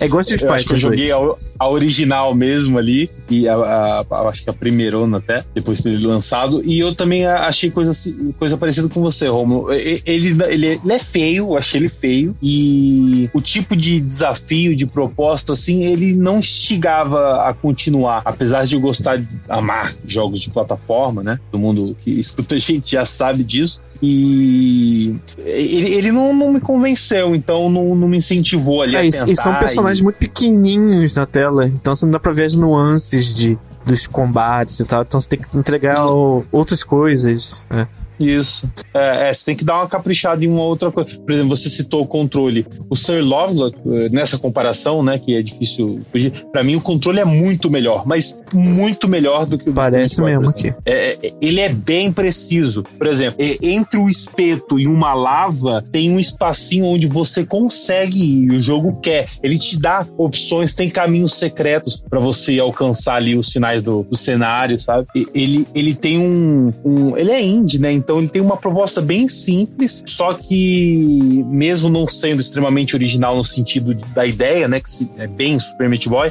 é 0.00 0.08
Ghost 0.08 0.34
of 0.34 0.44
Fighter. 0.44 0.72
Eu 0.72 0.78
joguei 0.78 1.12
a, 1.12 1.16
a, 1.60 1.68
original 1.68 2.34
mesmo 2.34 2.76
ali, 2.76 3.08
e 3.30 3.48
a, 3.48 3.54
a, 3.54 4.06
a, 4.10 4.28
acho 4.28 4.42
que 4.42 4.50
a 4.50 4.52
primeirona 4.52 5.18
até, 5.18 5.44
depois 5.54 5.78
de 5.78 5.84
ter 5.84 6.04
lançado. 6.04 6.62
E 6.64 6.80
eu 6.80 6.94
também 6.94 7.26
achei 7.26 7.70
coisa, 7.70 7.92
coisa 8.38 8.56
parecida 8.56 8.88
com 8.88 9.00
você, 9.00 9.28
Romulo. 9.28 9.72
Ele, 9.72 10.02
ele, 10.04 10.76
ele 10.76 10.92
é 10.92 10.98
feio, 10.98 11.50
eu 11.50 11.56
achei 11.56 11.80
ele 11.80 11.88
feio. 11.88 12.36
E 12.42 13.30
o 13.32 13.40
tipo 13.40 13.76
de 13.76 14.00
desafio, 14.00 14.74
de 14.74 14.86
proposta 14.86 15.43
assim, 15.52 15.84
ele 15.84 16.14
não 16.14 16.38
instigava 16.38 17.48
a 17.48 17.54
continuar. 17.54 18.22
Apesar 18.24 18.64
de 18.64 18.74
eu 18.74 18.80
gostar 18.80 19.16
de 19.16 19.28
amar 19.48 19.94
jogos 20.06 20.40
de 20.40 20.50
plataforma, 20.50 21.22
né? 21.22 21.38
Todo 21.50 21.60
mundo 21.60 21.96
que 22.00 22.10
escuta 22.18 22.54
a 22.56 22.58
gente 22.58 22.92
já 22.92 23.04
sabe 23.04 23.44
disso. 23.44 23.82
E 24.02 25.16
ele, 25.38 25.94
ele 25.94 26.12
não, 26.12 26.34
não 26.34 26.52
me 26.52 26.60
convenceu, 26.60 27.34
então 27.34 27.70
não, 27.70 27.94
não 27.94 28.06
me 28.06 28.18
incentivou 28.18 28.82
ali 28.82 28.96
é, 28.96 28.98
a 28.98 29.02
tentar. 29.02 29.30
E 29.30 29.36
são 29.36 29.54
personagens 29.54 30.00
e... 30.00 30.02
muito 30.02 30.16
pequenininhos 30.16 31.14
na 31.14 31.24
tela, 31.24 31.66
então 31.66 31.96
você 31.96 32.04
não 32.04 32.12
dá 32.12 32.20
pra 32.20 32.32
ver 32.32 32.44
as 32.44 32.54
nuances 32.54 33.32
de, 33.32 33.56
dos 33.86 34.06
combates 34.06 34.78
e 34.80 34.84
tal. 34.84 35.02
Então 35.02 35.18
você 35.18 35.30
tem 35.30 35.38
que 35.38 35.56
entregar 35.56 36.06
o, 36.06 36.44
outras 36.52 36.82
coisas. 36.82 37.66
Né? 37.70 37.88
Isso. 38.18 38.70
É, 38.92 39.28
é, 39.28 39.34
você 39.34 39.44
tem 39.44 39.56
que 39.56 39.64
dar 39.64 39.76
uma 39.76 39.88
caprichada 39.88 40.44
em 40.44 40.48
uma 40.48 40.62
outra 40.62 40.90
coisa. 40.90 41.18
Por 41.18 41.32
exemplo, 41.32 41.56
você 41.56 41.68
citou 41.68 42.02
o 42.02 42.06
controle. 42.06 42.66
O 42.88 42.96
Sir 42.96 43.22
Lovelock, 43.22 43.76
eh, 43.86 44.08
nessa 44.10 44.38
comparação, 44.38 45.02
né, 45.02 45.18
que 45.18 45.34
é 45.34 45.42
difícil 45.42 46.02
fugir, 46.10 46.32
pra 46.52 46.62
mim 46.62 46.76
o 46.76 46.80
controle 46.80 47.20
é 47.20 47.24
muito 47.24 47.70
melhor, 47.70 48.06
mas 48.06 48.36
muito 48.52 49.08
melhor 49.08 49.46
do 49.46 49.58
que 49.58 49.68
o 49.68 49.72
Parece 49.72 50.22
mesmo 50.22 50.48
aqui. 50.48 50.72
É, 50.84 51.12
é, 51.12 51.32
ele 51.40 51.60
é 51.60 51.68
bem 51.68 52.12
preciso. 52.12 52.82
Por 52.82 53.06
exemplo, 53.06 53.38
entre 53.62 53.98
o 53.98 54.08
espeto 54.08 54.78
e 54.78 54.86
uma 54.86 55.14
lava, 55.14 55.82
tem 55.82 56.10
um 56.10 56.20
espacinho 56.20 56.86
onde 56.86 57.06
você 57.06 57.44
consegue 57.44 58.44
ir, 58.44 58.50
o 58.52 58.60
jogo 58.60 59.00
quer. 59.00 59.26
Ele 59.42 59.58
te 59.58 59.78
dá 59.78 60.06
opções, 60.16 60.74
tem 60.74 60.88
caminhos 60.88 61.34
secretos 61.34 62.02
para 62.08 62.20
você 62.20 62.58
alcançar 62.58 63.16
ali 63.16 63.36
os 63.36 63.50
finais 63.50 63.82
do, 63.82 64.04
do 64.04 64.16
cenário, 64.16 64.80
sabe? 64.80 65.06
Ele, 65.34 65.66
ele 65.74 65.94
tem 65.94 66.18
um, 66.18 66.72
um. 66.84 67.16
Ele 67.16 67.30
é 67.30 67.42
indie, 67.42 67.78
né? 67.78 67.92
Então 68.04 68.18
ele 68.18 68.28
tem 68.28 68.42
uma 68.42 68.56
proposta 68.56 69.00
bem 69.00 69.26
simples, 69.26 70.02
só 70.06 70.34
que 70.34 71.42
mesmo 71.46 71.88
não 71.88 72.06
sendo 72.06 72.40
extremamente 72.40 72.94
original 72.94 73.34
no 73.34 73.42
sentido 73.42 73.94
da 74.14 74.26
ideia, 74.26 74.68
né, 74.68 74.78
que 74.78 75.10
é 75.16 75.26
bem 75.26 75.58
Super 75.58 75.88
Meat 75.88 76.06
Boy, 76.06 76.30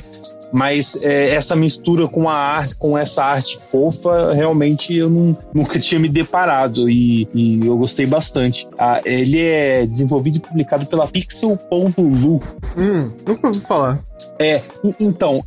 mas 0.53 0.95
é, 1.01 1.29
essa 1.29 1.55
mistura 1.55 2.07
com 2.07 2.29
a 2.29 2.35
arte, 2.35 2.75
com 2.75 2.95
essa 2.95 3.25
arte 3.25 3.57
fofa, 3.71 4.33
realmente 4.33 4.95
eu 4.95 5.09
não, 5.09 5.35
nunca 5.51 5.79
tinha 5.79 5.99
me 5.99 6.07
deparado 6.07 6.87
e, 6.87 7.27
e 7.33 7.65
eu 7.65 7.75
gostei 7.75 8.05
bastante. 8.05 8.67
Ah, 8.77 9.01
ele 9.03 9.41
é 9.41 9.83
desenvolvido 9.87 10.37
e 10.37 10.39
publicado 10.39 10.85
pela 10.85 11.07
Pixel.lu. 11.07 12.39
Hum, 12.77 13.11
nunca 13.25 13.47
ouvi 13.47 13.59
falar. 13.61 13.99
É, 14.39 14.61
então, 14.99 15.43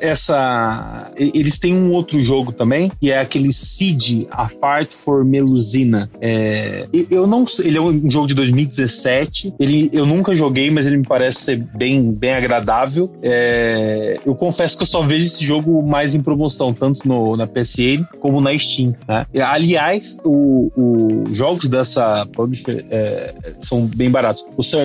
essa. 0.00 1.10
Eles 1.16 1.58
têm 1.58 1.74
um 1.74 1.92
outro 1.92 2.20
jogo 2.20 2.52
também, 2.52 2.90
que 3.00 3.10
é 3.10 3.18
aquele 3.18 3.52
Seed, 3.52 4.26
A 4.30 4.48
Fight 4.48 4.94
for 4.96 5.24
Melusina. 5.24 6.10
É, 6.20 6.86
eu 7.10 7.26
não 7.26 7.44
ele 7.64 7.78
é 7.78 7.80
um 7.80 8.10
jogo 8.10 8.26
de 8.26 8.34
2017. 8.34 9.54
Ele, 9.58 9.90
eu 9.92 10.06
nunca 10.06 10.34
joguei, 10.34 10.70
mas 10.70 10.86
ele 10.86 10.98
me 10.98 11.06
parece 11.06 11.40
ser 11.40 11.56
bem, 11.56 12.12
bem 12.12 12.32
agradável. 12.32 13.12
É, 13.22 14.18
eu 14.24 14.34
confesso 14.34 14.76
que 14.76 14.82
eu 14.82 14.86
só 14.86 15.02
vejo 15.02 15.26
esse 15.26 15.44
jogo 15.44 15.82
mais 15.82 16.14
em 16.14 16.22
promoção, 16.22 16.72
tanto 16.72 17.06
no, 17.06 17.36
na 17.36 17.46
PSN 17.46 18.04
como 18.20 18.40
na 18.40 18.56
Steam. 18.58 18.94
Né? 19.06 19.26
Aliás, 19.44 20.16
os 20.24 21.36
jogos 21.36 21.66
dessa 21.66 22.26
publisher 22.26 22.84
é, 22.90 23.34
são 23.60 23.86
bem 23.86 24.10
baratos. 24.10 24.44
O 24.56 24.62
Sir 24.62 24.82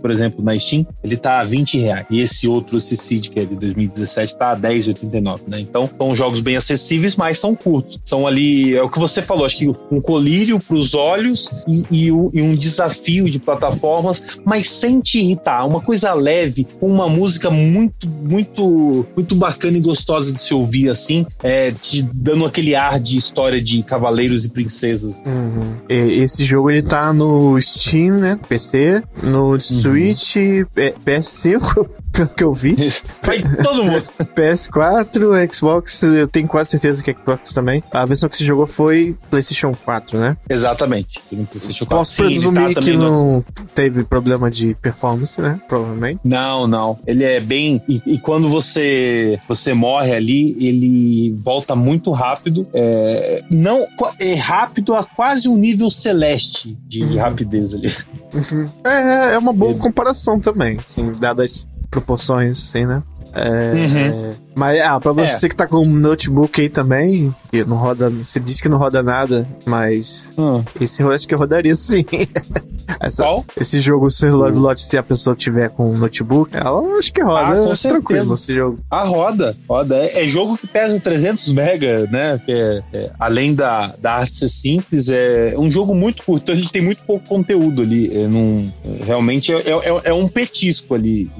por 0.00 0.10
exemplo, 0.10 0.44
na 0.44 0.58
Steam, 0.58 0.86
ele 1.02 1.16
tá 1.16 1.40
a 1.40 1.44
20 1.44 1.78
reais. 1.78 2.06
E 2.10 2.20
esse 2.20 2.48
outro 2.48 2.79
Seed, 2.80 3.28
que 3.28 3.40
é 3.40 3.44
de 3.44 3.54
2017, 3.56 4.36
tá 4.36 4.52
a 4.52 4.56
10,89, 4.56 5.40
né? 5.46 5.60
Então, 5.60 5.88
são 5.98 6.14
jogos 6.14 6.40
bem 6.40 6.56
acessíveis, 6.56 7.16
mas 7.16 7.38
são 7.38 7.54
curtos. 7.54 8.00
São 8.04 8.26
ali, 8.26 8.74
é 8.76 8.82
o 8.82 8.88
que 8.88 8.98
você 8.98 9.22
falou, 9.22 9.44
acho 9.44 9.58
que 9.58 9.68
um 9.90 10.00
colírio 10.00 10.58
para 10.60 10.76
os 10.76 10.94
olhos 10.94 11.50
e, 11.66 11.84
e, 11.90 12.06
e, 12.06 12.42
um 12.42 12.54
desafio 12.54 13.28
de 13.28 13.38
plataformas, 13.38 14.22
mas 14.44 14.70
sem 14.70 15.00
te 15.00 15.18
irritar. 15.20 15.66
Uma 15.66 15.80
coisa 15.80 16.12
leve, 16.12 16.66
com 16.78 16.86
uma 16.86 17.08
música 17.08 17.50
muito, 17.50 18.08
muito, 18.08 19.06
muito 19.14 19.34
bacana 19.34 19.78
e 19.78 19.80
gostosa 19.80 20.32
de 20.32 20.42
se 20.42 20.54
ouvir 20.54 20.88
assim, 20.88 21.26
é, 21.42 21.72
te 21.72 22.02
dando 22.02 22.44
aquele 22.44 22.74
ar 22.74 22.98
de 22.98 23.16
história 23.16 23.60
de 23.60 23.82
cavaleiros 23.82 24.44
e 24.44 24.48
princesas. 24.48 25.14
Uhum. 25.26 25.74
Esse 25.88 26.44
jogo 26.44 26.70
ele 26.70 26.82
tá 26.82 27.12
no 27.12 27.60
Steam, 27.60 28.18
né? 28.18 28.38
PC, 28.48 29.02
no 29.22 29.52
uhum. 29.52 29.60
Switch, 29.60 30.36
uhum. 30.36 30.64
PS5, 31.04 31.88
pelo 32.12 32.28
que 32.28 32.44
eu 32.44 32.52
vi. 32.52 32.76
Vai 33.22 33.42
todo 33.62 33.84
mundo. 33.84 34.02
PS4, 34.34 35.52
Xbox, 35.52 36.02
eu 36.02 36.28
tenho 36.28 36.48
quase 36.48 36.70
certeza 36.70 37.02
que 37.02 37.10
é 37.10 37.14
Xbox 37.14 37.52
também. 37.52 37.82
A 37.90 38.04
versão 38.04 38.28
que 38.28 38.36
se 38.36 38.44
jogou 38.44 38.66
foi 38.66 39.16
PlayStation 39.30 39.74
4, 39.84 40.18
né? 40.18 40.36
Exatamente. 40.48 41.20
PlayStation 41.28 41.86
4. 41.86 41.86
Posso 41.86 42.16
presumir 42.16 42.74
tá 42.74 42.80
que 42.80 42.96
não 42.96 43.44
teve 43.74 44.04
problema 44.04 44.50
de 44.50 44.74
performance, 44.74 45.40
né? 45.40 45.60
Provavelmente. 45.68 46.20
Não, 46.24 46.66
não. 46.66 46.98
Ele 47.06 47.24
é 47.24 47.40
bem. 47.40 47.82
E, 47.88 48.02
e 48.06 48.18
quando 48.18 48.48
você 48.48 49.38
você 49.48 49.74
morre 49.74 50.14
ali, 50.14 50.56
ele 50.64 51.34
volta 51.38 51.74
muito 51.74 52.10
rápido. 52.10 52.66
É... 52.72 53.42
Não 53.50 53.86
é 54.18 54.34
rápido 54.34 54.94
a 54.94 55.04
quase 55.04 55.48
um 55.48 55.56
nível 55.56 55.90
celeste 55.90 56.76
de 56.86 57.02
uhum. 57.02 57.18
rapidez 57.18 57.74
ali. 57.74 57.92
Uhum. 58.32 58.66
É, 58.84 59.34
é 59.34 59.38
uma 59.38 59.52
boa 59.52 59.74
comparação 59.74 60.38
também, 60.38 60.78
assim, 60.78 61.10
dadas 61.12 61.66
proporções, 61.90 62.68
assim, 62.68 62.86
né? 62.86 63.02
É, 63.32 63.72
uhum. 63.74 64.34
Mas, 64.54 64.80
ah, 64.80 65.00
pra 65.00 65.12
você 65.12 65.46
é. 65.46 65.48
que 65.48 65.54
tá 65.54 65.66
com 65.66 65.78
um 65.78 65.92
notebook 65.92 66.60
aí 66.60 66.68
também, 66.68 67.34
que 67.50 67.64
não 67.64 67.76
roda, 67.76 68.10
você 68.10 68.40
disse 68.40 68.60
que 68.60 68.68
não 68.68 68.78
roda 68.78 69.02
nada, 69.02 69.46
mas 69.64 70.32
hum. 70.36 70.62
esse 70.80 71.02
eu 71.02 71.12
acho 71.12 71.26
que 71.26 71.34
rodaria 71.34 71.76
sim. 71.76 72.04
Essa, 72.98 73.22
Qual? 73.22 73.44
Esse 73.58 73.80
jogo, 73.80 74.06
o 74.06 74.10
Celular 74.10 74.52
Lot, 74.52 74.80
se 74.80 74.98
a 74.98 75.02
pessoa 75.02 75.36
tiver 75.36 75.70
com 75.70 75.92
um 75.92 75.96
notebook, 75.96 76.56
ela 76.56 76.98
acho 76.98 77.12
que 77.12 77.22
roda 77.22 77.40
ah, 77.40 77.68
com 77.68 77.88
tranquilo 77.88 78.34
esse 78.34 78.54
jogo. 78.54 78.80
Ah, 78.90 79.04
roda, 79.04 79.56
roda. 79.68 79.96
É, 79.96 80.24
é, 80.24 80.26
jogo 80.26 80.58
que 80.58 80.66
pesa 80.66 80.98
300 80.98 81.52
mega, 81.52 82.06
né? 82.10 82.40
É, 82.48 82.82
é, 82.92 83.10
além 83.18 83.54
da, 83.54 83.94
da 83.98 84.14
arte 84.14 84.32
ser 84.32 84.48
simples, 84.48 85.08
é 85.08 85.54
um 85.56 85.70
jogo 85.70 85.94
muito 85.94 86.24
curto, 86.24 86.42
então 86.42 86.54
a 86.54 86.58
gente 86.58 86.72
tem 86.72 86.82
muito 86.82 87.02
pouco 87.04 87.26
conteúdo 87.28 87.82
ali. 87.82 88.10
É, 88.12 88.26
num, 88.26 88.70
realmente 89.04 89.52
é, 89.52 89.58
é, 89.58 90.00
é 90.04 90.12
um 90.12 90.26
petisco 90.26 90.94
ali. 90.94 91.30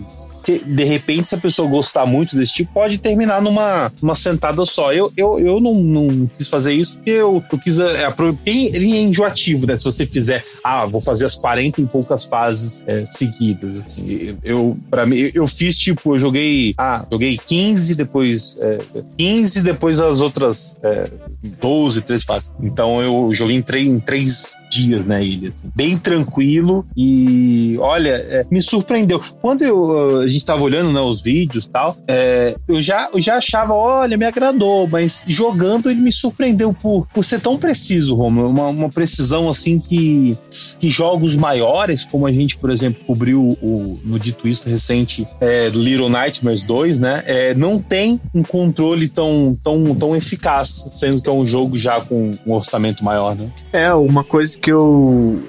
De 0.59 0.85
repente, 0.85 1.28
se 1.28 1.35
a 1.35 1.38
pessoa 1.38 1.69
gostar 1.69 2.07
muito 2.07 2.37
desse 2.37 2.52
tipo, 2.52 2.73
pode 2.73 2.99
terminar 2.99 3.40
numa, 3.40 3.92
numa 4.00 4.14
sentada 4.14 4.64
só. 4.64 4.92
Eu, 4.92 5.12
eu, 5.16 5.38
eu 5.38 5.61
não, 5.61 5.75
não 5.75 6.30
quis 6.37 6.49
fazer 6.49 6.75
isso 6.75 6.97
porque 6.97 7.11
eu, 7.11 7.42
eu 7.50 7.59
quis. 7.59 7.78
É, 7.78 8.12
ele 8.47 8.97
é 8.97 9.00
enjoativo, 9.00 9.66
né? 9.66 9.76
Se 9.76 9.85
você 9.85 10.07
fizer, 10.07 10.45
ah, 10.64 10.87
vou 10.87 11.00
fazer 11.00 11.26
as 11.26 11.35
40 11.35 11.80
e 11.80 11.87
poucas 11.87 12.25
fases 12.25 12.83
é, 12.87 13.04
seguidas, 13.07 13.78
assim. 13.78 14.37
Eu, 14.42 14.76
para 14.90 15.07
mim, 15.07 15.30
eu 15.35 15.47
fiz 15.47 15.76
tipo, 15.78 16.14
eu 16.14 16.19
joguei, 16.19 16.75
ah, 16.76 17.04
joguei 17.11 17.38
15, 17.38 17.95
depois 17.95 18.57
é, 18.61 18.78
15, 19.16 19.62
depois 19.62 20.00
as 20.00 20.21
outras 20.21 20.76
é, 20.83 21.11
12, 21.42 22.02
13 22.02 22.25
fases. 22.25 22.52
Então 22.61 23.00
eu 23.02 23.32
joguei 23.32 23.56
em, 23.56 23.62
três, 23.62 23.87
em 23.87 23.99
três 23.99 24.56
dias, 24.70 25.04
né, 25.04 25.25
ele, 25.25 25.49
assim, 25.49 25.70
bem 25.75 25.99
tranquilo 25.99 26.87
e, 26.97 27.76
olha, 27.80 28.11
é, 28.11 28.44
me 28.50 28.62
surpreendeu. 28.62 29.20
Quando 29.40 29.62
eu, 29.62 30.20
a 30.20 30.28
gente 30.28 30.44
tava 30.44 30.62
olhando, 30.62 30.92
né, 30.92 31.00
os 31.00 31.23
vídeos 31.23 31.64
e 31.64 31.70
tal, 31.70 31.97
é, 32.06 32.56
eu 32.68 32.80
já, 32.80 33.09
eu 33.12 33.20
já 33.20 33.37
achava, 33.37 33.75
olha, 33.75 34.16
me 34.16 34.25
agradou, 34.25 34.87
mas 34.87 35.25
jogando 35.26 35.90
ele 35.90 36.00
me 36.00 36.12
surpreendeu 36.12 36.73
por, 36.73 37.06
por 37.09 37.25
ser 37.25 37.40
tão 37.40 37.59
preciso, 37.59 38.14
Romulo, 38.14 38.49
uma, 38.49 38.68
uma 38.68 38.88
precisão, 38.88 39.49
assim, 39.49 39.78
que, 39.78 40.37
que 40.78 40.88
jogos 40.88 41.35
maiores, 41.35 42.04
como 42.04 42.26
a 42.26 42.32
gente, 42.32 42.56
por 42.56 42.70
exemplo, 42.70 43.02
cobriu 43.04 43.56
o, 43.61 43.99
no 44.04 44.18
Dito 44.18 44.47
Isso 44.47 44.68
recente, 44.68 45.26
é, 45.40 45.68
Little 45.68 46.09
Nightmares 46.09 46.62
2, 46.64 47.00
né, 47.00 47.25
é, 47.26 47.54
não 47.54 47.80
tem 47.80 48.20
um 48.32 48.42
controle 48.42 49.09
tão, 49.09 49.59
tão, 49.62 49.94
tão 49.94 50.14
eficaz, 50.14 50.87
sendo 50.90 51.20
que 51.20 51.29
é 51.30 51.34
um 51.34 51.46
jogo 51.46 51.76
já 51.76 52.00
com 52.00 52.37
um 52.46 52.52
orçamento 52.52 53.04
maior, 53.04 53.34
né? 53.34 53.49
É, 53.72 53.92
uma 53.94 54.25
coisa 54.25 54.58
que 54.58 54.70
eu. 54.70 55.42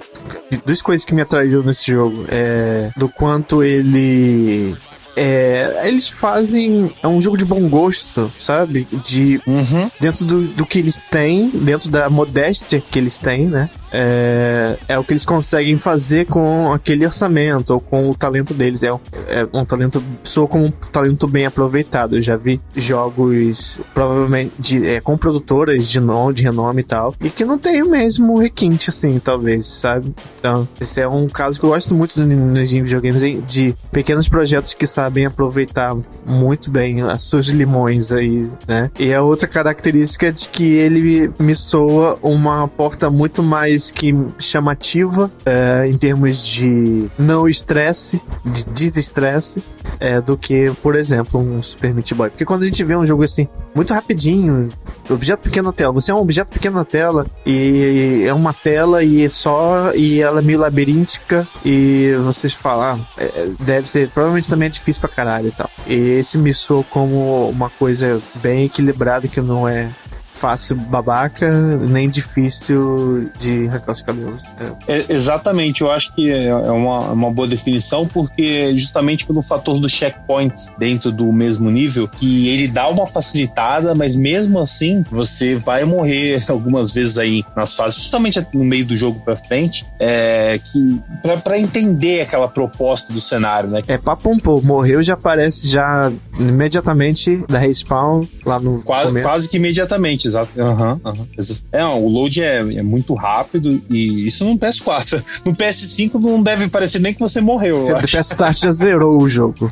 Duas 0.65 0.81
coisas 0.81 1.05
que 1.05 1.13
me 1.13 1.21
atraíram 1.21 1.63
nesse 1.63 1.91
jogo 1.91 2.25
é 2.29 2.91
do 2.95 3.09
quanto 3.09 3.63
ele 3.63 4.75
é, 5.15 5.87
eles 5.87 6.09
fazem. 6.09 6.91
É 7.01 7.07
um 7.07 7.21
jogo 7.21 7.37
de 7.37 7.45
bom 7.45 7.67
gosto, 7.69 8.31
sabe? 8.37 8.87
De. 9.03 9.41
Uhum. 9.45 9.89
Dentro 9.99 10.25
do, 10.25 10.47
do 10.47 10.65
que 10.65 10.79
eles 10.79 11.01
têm, 11.01 11.49
dentro 11.49 11.89
da 11.89 12.09
modéstia 12.09 12.81
que 12.81 12.97
eles 12.97 13.19
têm, 13.19 13.45
né? 13.45 13.69
É, 13.91 14.77
é 14.87 14.97
o 14.97 15.03
que 15.03 15.13
eles 15.13 15.25
conseguem 15.25 15.75
fazer 15.77 16.25
com 16.25 16.71
aquele 16.71 17.05
orçamento 17.05 17.71
ou 17.73 17.79
com 17.79 18.09
o 18.09 18.15
talento 18.15 18.53
deles. 18.53 18.83
É, 18.83 18.89
é 19.27 19.47
um 19.53 19.65
talento, 19.65 20.03
soa 20.23 20.47
como 20.47 20.65
um 20.65 20.71
talento 20.71 21.27
bem 21.27 21.45
aproveitado. 21.45 22.15
Eu 22.15 22.21
já 22.21 22.37
vi 22.37 22.61
jogos, 22.75 23.79
provavelmente, 23.93 24.53
de, 24.57 24.87
é, 24.87 25.01
com 25.01 25.17
produtoras 25.17 25.89
de 25.89 25.99
nome, 25.99 26.33
de 26.33 26.43
renome 26.43 26.81
e 26.81 26.83
tal, 26.83 27.13
e 27.21 27.29
que 27.29 27.43
não 27.43 27.57
tem 27.57 27.81
o 27.83 27.89
mesmo 27.89 28.37
requinte, 28.39 28.89
assim, 28.89 29.19
talvez, 29.19 29.65
sabe? 29.65 30.13
Então, 30.39 30.67
esse 30.79 31.01
é 31.01 31.07
um 31.07 31.27
caso 31.27 31.59
que 31.59 31.65
eu 31.65 31.69
gosto 31.69 31.93
muito 31.93 32.19
nos 32.21 32.71
videogames, 32.71 33.21
de 33.45 33.75
pequenos 33.91 34.29
projetos 34.29 34.73
que 34.73 34.87
sabem 34.87 35.25
aproveitar 35.25 35.95
muito 36.25 36.71
bem 36.71 37.01
as 37.01 37.23
suas 37.23 37.47
limões 37.47 38.11
aí, 38.11 38.49
né? 38.67 38.89
E 38.97 39.13
a 39.13 39.21
outra 39.21 39.47
característica 39.47 40.27
é 40.27 40.31
de 40.31 40.47
que 40.47 40.63
ele 40.63 41.31
me 41.39 41.55
soa 41.55 42.17
uma 42.21 42.67
porta 42.67 43.09
muito 43.09 43.43
mais 43.43 43.80
mais 43.81 43.89
que 43.89 44.13
chamativa 44.37 45.31
é, 45.43 45.87
em 45.87 45.97
termos 45.97 46.45
de 46.45 47.09
não 47.17 47.47
estresse, 47.47 48.21
de 48.45 48.63
desestresse, 48.65 49.63
é, 49.99 50.21
do 50.21 50.37
que, 50.37 50.71
por 50.83 50.95
exemplo, 50.95 51.39
um 51.39 51.61
Super 51.63 51.93
Meat 51.93 52.13
Boy. 52.13 52.29
Porque 52.29 52.45
quando 52.45 52.61
a 52.61 52.65
gente 52.65 52.83
vê 52.83 52.95
um 52.95 53.05
jogo 53.05 53.23
assim, 53.23 53.47
muito 53.73 53.93
rapidinho, 53.93 54.69
objeto 55.09 55.41
pequeno 55.41 55.67
na 55.67 55.73
tela, 55.73 55.93
você 55.93 56.11
é 56.11 56.13
um 56.13 56.19
objeto 56.19 56.51
pequeno 56.51 56.75
na 56.75 56.85
tela 56.85 57.25
e 57.45 58.23
é 58.27 58.33
uma 58.33 58.53
tela 58.53 59.03
e 59.03 59.25
é 59.25 59.29
só, 59.29 59.93
e 59.95 60.21
ela 60.21 60.39
é 60.39 60.43
meio 60.43 60.59
labiríntica 60.59 61.47
e 61.65 62.13
vocês 62.23 62.53
falam, 62.53 62.99
ah, 62.99 63.21
é, 63.21 63.49
deve 63.59 63.89
ser, 63.89 64.09
provavelmente 64.09 64.49
também 64.49 64.67
é 64.67 64.69
difícil 64.69 65.01
pra 65.01 65.09
caralho 65.09 65.47
e 65.47 65.51
tal. 65.51 65.69
E 65.87 65.95
esse 66.19 66.37
me 66.37 66.53
soou 66.53 66.83
como 66.83 67.49
uma 67.49 67.69
coisa 67.69 68.21
bem 68.35 68.65
equilibrada 68.65 69.27
que 69.27 69.41
não 69.41 69.67
é 69.67 69.89
fácil 70.33 70.75
babaca, 70.75 71.49
nem 71.77 72.09
difícil 72.09 73.29
de 73.37 73.67
arrancar 73.67 73.91
os 73.91 74.01
cabelos. 74.01 74.43
É. 74.87 74.97
É, 74.97 75.05
exatamente, 75.09 75.81
eu 75.81 75.91
acho 75.91 76.13
que 76.15 76.31
é, 76.31 76.47
é 76.47 76.71
uma, 76.71 77.11
uma 77.11 77.31
boa 77.31 77.47
definição, 77.47 78.07
porque 78.07 78.75
justamente 78.75 79.25
pelo 79.25 79.41
fator 79.41 79.79
dos 79.79 79.91
checkpoints 79.91 80.71
dentro 80.77 81.11
do 81.11 81.31
mesmo 81.31 81.69
nível, 81.69 82.07
que 82.07 82.47
ele 82.49 82.67
dá 82.67 82.87
uma 82.87 83.05
facilitada, 83.05 83.93
mas 83.93 84.15
mesmo 84.15 84.59
assim 84.59 85.03
você 85.11 85.55
vai 85.55 85.83
morrer 85.85 86.43
algumas 86.49 86.91
vezes 86.91 87.17
aí 87.17 87.43
nas 87.55 87.73
fases, 87.73 87.99
justamente 87.99 88.45
no 88.53 88.63
meio 88.63 88.85
do 88.85 88.97
jogo 88.97 89.19
pra 89.23 89.35
frente, 89.35 89.85
é, 89.99 90.59
que 90.63 91.01
pra, 91.21 91.37
pra 91.37 91.59
entender 91.59 92.21
aquela 92.21 92.47
proposta 92.47 93.13
do 93.13 93.21
cenário, 93.21 93.69
né? 93.69 93.81
É 93.87 93.97
papo 93.97 94.29
um 94.29 94.39
pouco, 94.39 94.65
morreu 94.65 95.01
já 95.03 95.13
aparece 95.13 95.67
já 95.67 96.11
imediatamente 96.39 97.43
da 97.47 97.59
respawn 97.59 98.25
lá 98.45 98.59
no. 98.59 98.81
Quase, 98.81 99.21
quase 99.21 99.49
que 99.49 99.57
imediatamente, 99.57 100.20
exato. 100.27 100.51
Uhum, 100.59 100.99
uhum. 101.03 101.27
É, 101.71 101.85
o 101.85 102.07
load 102.07 102.41
é, 102.41 102.57
é, 102.57 102.81
muito 102.81 103.13
rápido 103.13 103.81
e 103.89 104.25
isso 104.25 104.45
no 104.45 104.57
PS4. 104.57 105.21
No 105.45 105.55
PS5 105.55 106.13
não 106.19 106.41
deve 106.41 106.67
parecer 106.67 106.99
nem 106.99 107.13
que 107.13 107.19
você 107.19 107.41
morreu. 107.41 107.77
Você 107.79 107.93
do 107.93 108.01
PS 108.01 108.35
já 108.55 108.71
zerou 108.71 109.21
o 109.21 109.27
jogo. 109.27 109.71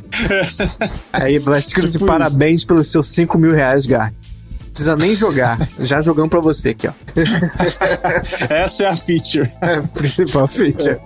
Aí 1.13 1.37
vai 1.37 1.59
escrito 1.59 1.91
tipo 1.91 1.97
assim, 1.97 2.05
parabéns 2.05 2.65
pelos 2.65 2.89
seus 2.89 3.07
5 3.09 3.37
mil 3.37 3.53
reais, 3.53 3.85
Gar 3.85 4.11
precisa 4.79 4.95
nem 4.95 5.15
jogar. 5.15 5.59
Já 5.79 6.01
jogamos 6.01 6.29
pra 6.29 6.39
você 6.39 6.69
aqui, 6.69 6.87
ó. 6.87 6.93
Essa 8.49 8.85
é 8.85 8.87
a 8.87 8.95
feature. 8.95 9.49
É 9.61 9.75
a 9.75 9.81
principal 9.81 10.47
feature. 10.47 10.99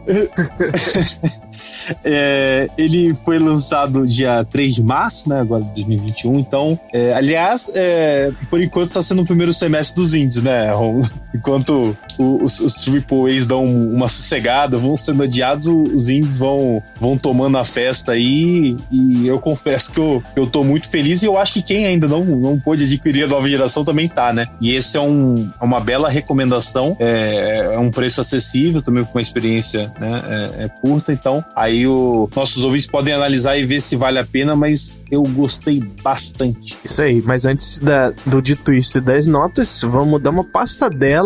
É, 2.04 2.70
ele 2.78 3.13
foi 3.13 3.40
lançado 3.40 4.06
dia 4.08 4.46
3 4.46 4.75
de 4.75 4.84
março, 4.84 5.30
né? 5.30 5.40
Agora 5.40 5.63
de 5.63 5.84
2021. 5.84 6.40
Então, 6.40 6.80
é, 6.92 7.13
aliás, 7.13 7.72
é, 7.75 8.32
por 8.50 8.62
enquanto 8.62 8.88
está 8.88 9.04
sendo 9.04 9.22
o 9.22 9.25
primeiro 9.25 9.54
semestre 9.54 9.96
dos 9.96 10.13
indies, 10.13 10.42
né, 10.42 10.72
Romulo? 10.72 11.10
Enquanto 11.34 11.98
os, 12.18 12.60
os 12.60 12.75
A's 12.88 13.46
dão 13.46 13.63
uma 13.63 14.08
sossegada, 14.08 14.78
vão 14.78 14.96
sendo 14.96 15.24
adiados, 15.24 15.68
os 15.68 16.10
indies 16.10 16.38
vão, 16.38 16.82
vão 17.00 17.18
tomando 17.18 17.58
a 17.58 17.66
festa 17.66 18.13
aí. 18.13 18.75
E 18.92 19.28
eu 19.28 19.40
confesso 19.40 19.92
que 19.92 20.00
eu, 20.00 20.24
eu 20.36 20.48
tô 20.48 20.63
muito 20.63 20.90
feliz 20.90 21.24
e 21.24 21.25
eu 21.25 21.38
acho 21.38 21.54
que 21.54 21.62
quem 21.62 21.86
ainda 21.86 22.08
não, 22.08 22.24
não 22.24 22.60
pôde 22.60 22.86
adquirir 22.86 23.24
a 23.24 23.28
nova 23.28 23.48
geração 23.50 23.84
também 23.84 24.08
tá, 24.08 24.32
né? 24.32 24.48
E 24.62 24.75
esse 24.75 24.98
é 24.98 25.02
um, 25.02 25.50
é 25.60 25.63
uma 25.63 25.80
bela 25.80 26.10
recomendação. 26.10 26.96
É, 27.00 27.72
é 27.74 27.80
um 27.80 27.90
preço 27.90 28.22
acessível, 28.22 28.82
também 28.82 29.04
com 29.04 29.18
uma 29.18 29.22
experiência 29.22 29.92
né, 30.00 30.52
é, 30.58 30.63
é 30.66 30.70
curta. 30.70 31.12
Então, 31.12 31.44
aí 31.56 31.88
o, 31.88 32.30
nossos 32.36 32.63
ouvintes 32.63 32.88
podem 32.88 33.13
analisar 33.13 33.58
e 33.58 33.66
ver 33.66 33.82
se 33.82 33.96
vale 33.96 34.20
a 34.20 34.25
pena, 34.25 34.56
mas 34.56 35.02
eu 35.10 35.24
gostei 35.24 35.84
bastante. 36.02 36.78
Isso 36.84 37.02
aí, 37.02 37.22
mas 37.25 37.46
antes 37.46 37.80
da, 37.80 38.13
do 38.25 38.42
dito 38.42 38.74
isso 38.74 38.98
e 38.98 39.02
das 39.02 39.28
notas, 39.28 39.82
vamos 39.82 40.22
dar 40.22 40.30
uma 40.30 40.44
passadela 40.44 41.23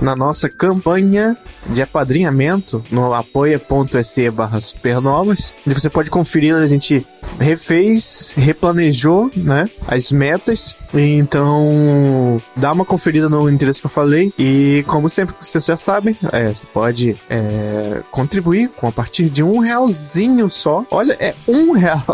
na 0.00 0.16
nossa 0.16 0.48
campanha 0.48 1.36
de 1.66 1.82
apadrinhamento 1.82 2.82
no 2.90 3.14
apoia.se 3.14 4.30
barra 4.30 4.60
supernovas, 4.60 5.54
onde 5.66 5.78
você 5.78 5.90
pode 5.90 6.10
conferir, 6.10 6.54
a 6.54 6.66
gente 6.66 7.06
refez, 7.38 8.32
replanejou, 8.36 9.30
né, 9.36 9.68
as 9.86 10.12
metas 10.12 10.76
então, 10.94 12.40
dá 12.56 12.72
uma 12.72 12.84
conferida 12.84 13.28
no 13.28 13.48
endereço 13.48 13.80
que 13.80 13.86
eu 13.86 13.90
falei. 13.90 14.32
E, 14.38 14.84
como 14.86 15.08
sempre, 15.08 15.34
vocês 15.40 15.64
já 15.64 15.76
sabem, 15.76 16.16
é, 16.32 16.52
você 16.52 16.66
pode 16.66 17.16
é, 17.28 18.00
contribuir 18.10 18.68
com 18.68 18.88
a 18.88 18.92
partir 18.92 19.28
de 19.28 19.42
um 19.42 19.58
realzinho 19.58 20.48
só. 20.48 20.84
Olha, 20.90 21.16
é 21.20 21.34
um 21.46 21.72
real. 21.76 22.04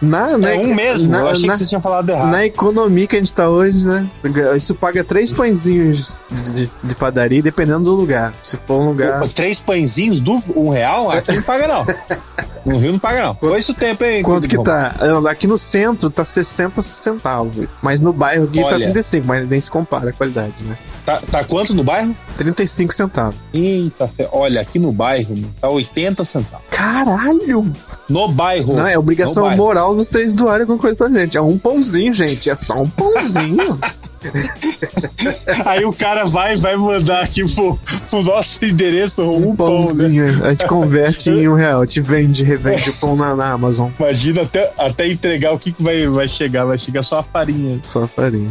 Na, 0.00 0.36
na, 0.36 0.50
é 0.50 0.58
um 0.58 0.74
mesmo, 0.74 1.10
na, 1.10 1.20
eu 1.20 1.28
achei 1.28 1.46
na, 1.46 1.52
que 1.52 1.58
você 1.58 1.66
tinha 1.66 1.80
falado 1.80 2.10
errado. 2.10 2.30
Na 2.30 2.44
economia 2.44 3.06
que 3.06 3.16
a 3.16 3.18
gente 3.18 3.32
tá 3.32 3.48
hoje, 3.48 3.86
né? 3.86 4.10
Isso 4.56 4.74
paga 4.74 5.04
três 5.04 5.32
pãezinhos 5.32 6.22
de, 6.30 6.52
de, 6.52 6.70
de 6.82 6.94
padaria, 6.94 7.42
dependendo 7.42 7.84
do 7.84 7.94
lugar. 7.94 8.34
Se 8.42 8.56
for 8.66 8.80
um 8.80 8.88
lugar. 8.88 9.20
Três 9.28 9.60
pãezinhos 9.60 10.20
do 10.20 10.42
um 10.56 10.70
real? 10.70 11.10
Aqui 11.10 11.32
não 11.32 11.42
paga, 11.42 11.68
não. 11.68 11.86
No 12.64 12.78
Rio 12.78 12.92
não 12.92 12.98
paga, 12.98 13.22
não. 13.22 13.34
Quanto, 13.34 13.50
Foi 13.50 13.60
isso 13.60 13.72
o 13.72 13.74
tempo 13.74 14.04
aí. 14.04 14.22
Quanto 14.22 14.48
que 14.48 14.62
tá? 14.62 14.94
Aqui 15.30 15.46
no 15.46 15.58
centro 15.58 16.10
tá 16.10 16.24
60 16.24 16.82
centavos. 16.82 17.66
Mas 17.82 18.00
no 18.00 18.12
bairro 18.12 18.44
aqui 18.44 18.60
tá 18.60 18.66
Olha, 18.66 18.78
tá 18.78 18.84
35, 18.84 19.26
mas 19.26 19.48
nem 19.48 19.60
se 19.60 19.70
compara 19.70 20.10
a 20.10 20.12
qualidade, 20.12 20.64
né? 20.64 20.76
Tá, 21.04 21.20
tá 21.30 21.44
quanto 21.44 21.74
no 21.74 21.82
bairro? 21.82 22.14
35 22.36 22.94
centavos. 22.94 23.36
Eita, 23.52 24.10
olha, 24.32 24.60
aqui 24.60 24.78
no 24.78 24.92
bairro 24.92 25.34
tá 25.60 25.68
80 25.68 26.24
centavos. 26.24 26.66
Caralho! 26.70 27.72
No 28.08 28.28
bairro. 28.28 28.74
Não, 28.74 28.86
é 28.86 28.98
obrigação 28.98 29.48
moral 29.56 29.96
vocês 29.96 30.34
doarem 30.34 30.62
alguma 30.62 30.78
coisa 30.78 30.96
pra 30.96 31.10
gente. 31.10 31.38
É 31.38 31.40
um 31.40 31.58
pãozinho, 31.58 32.12
gente. 32.12 32.50
É 32.50 32.56
só 32.56 32.74
um 32.74 32.88
pãozinho. 32.88 33.78
Aí 35.64 35.84
o 35.84 35.92
cara 35.92 36.24
vai 36.24 36.56
vai 36.56 36.76
mandar 36.76 37.22
aqui 37.24 37.42
pro, 37.54 37.78
pro 38.10 38.22
nosso 38.22 38.64
endereço 38.64 39.22
um, 39.22 39.50
um 39.50 39.56
pão, 39.56 39.80
né? 39.94 40.24
A 40.42 40.50
gente 40.50 40.66
converte 40.66 41.30
em 41.30 41.48
um 41.48 41.54
real, 41.54 41.86
te 41.86 42.00
vende, 42.00 42.44
revende 42.44 42.90
o 42.90 42.94
pão 42.94 43.16
na, 43.16 43.34
na, 43.34 43.52
Amazon. 43.52 43.90
Imagina 43.98 44.42
até, 44.42 44.72
até 44.76 45.08
entregar 45.08 45.52
o 45.52 45.58
que, 45.58 45.72
que 45.72 45.82
vai, 45.82 46.06
vai 46.06 46.28
chegar. 46.28 46.64
Vai 46.64 46.76
chegar 46.76 47.02
só 47.02 47.20
a 47.20 47.22
farinha. 47.22 47.78
Só 47.82 48.04
a 48.04 48.08
farinha. 48.08 48.50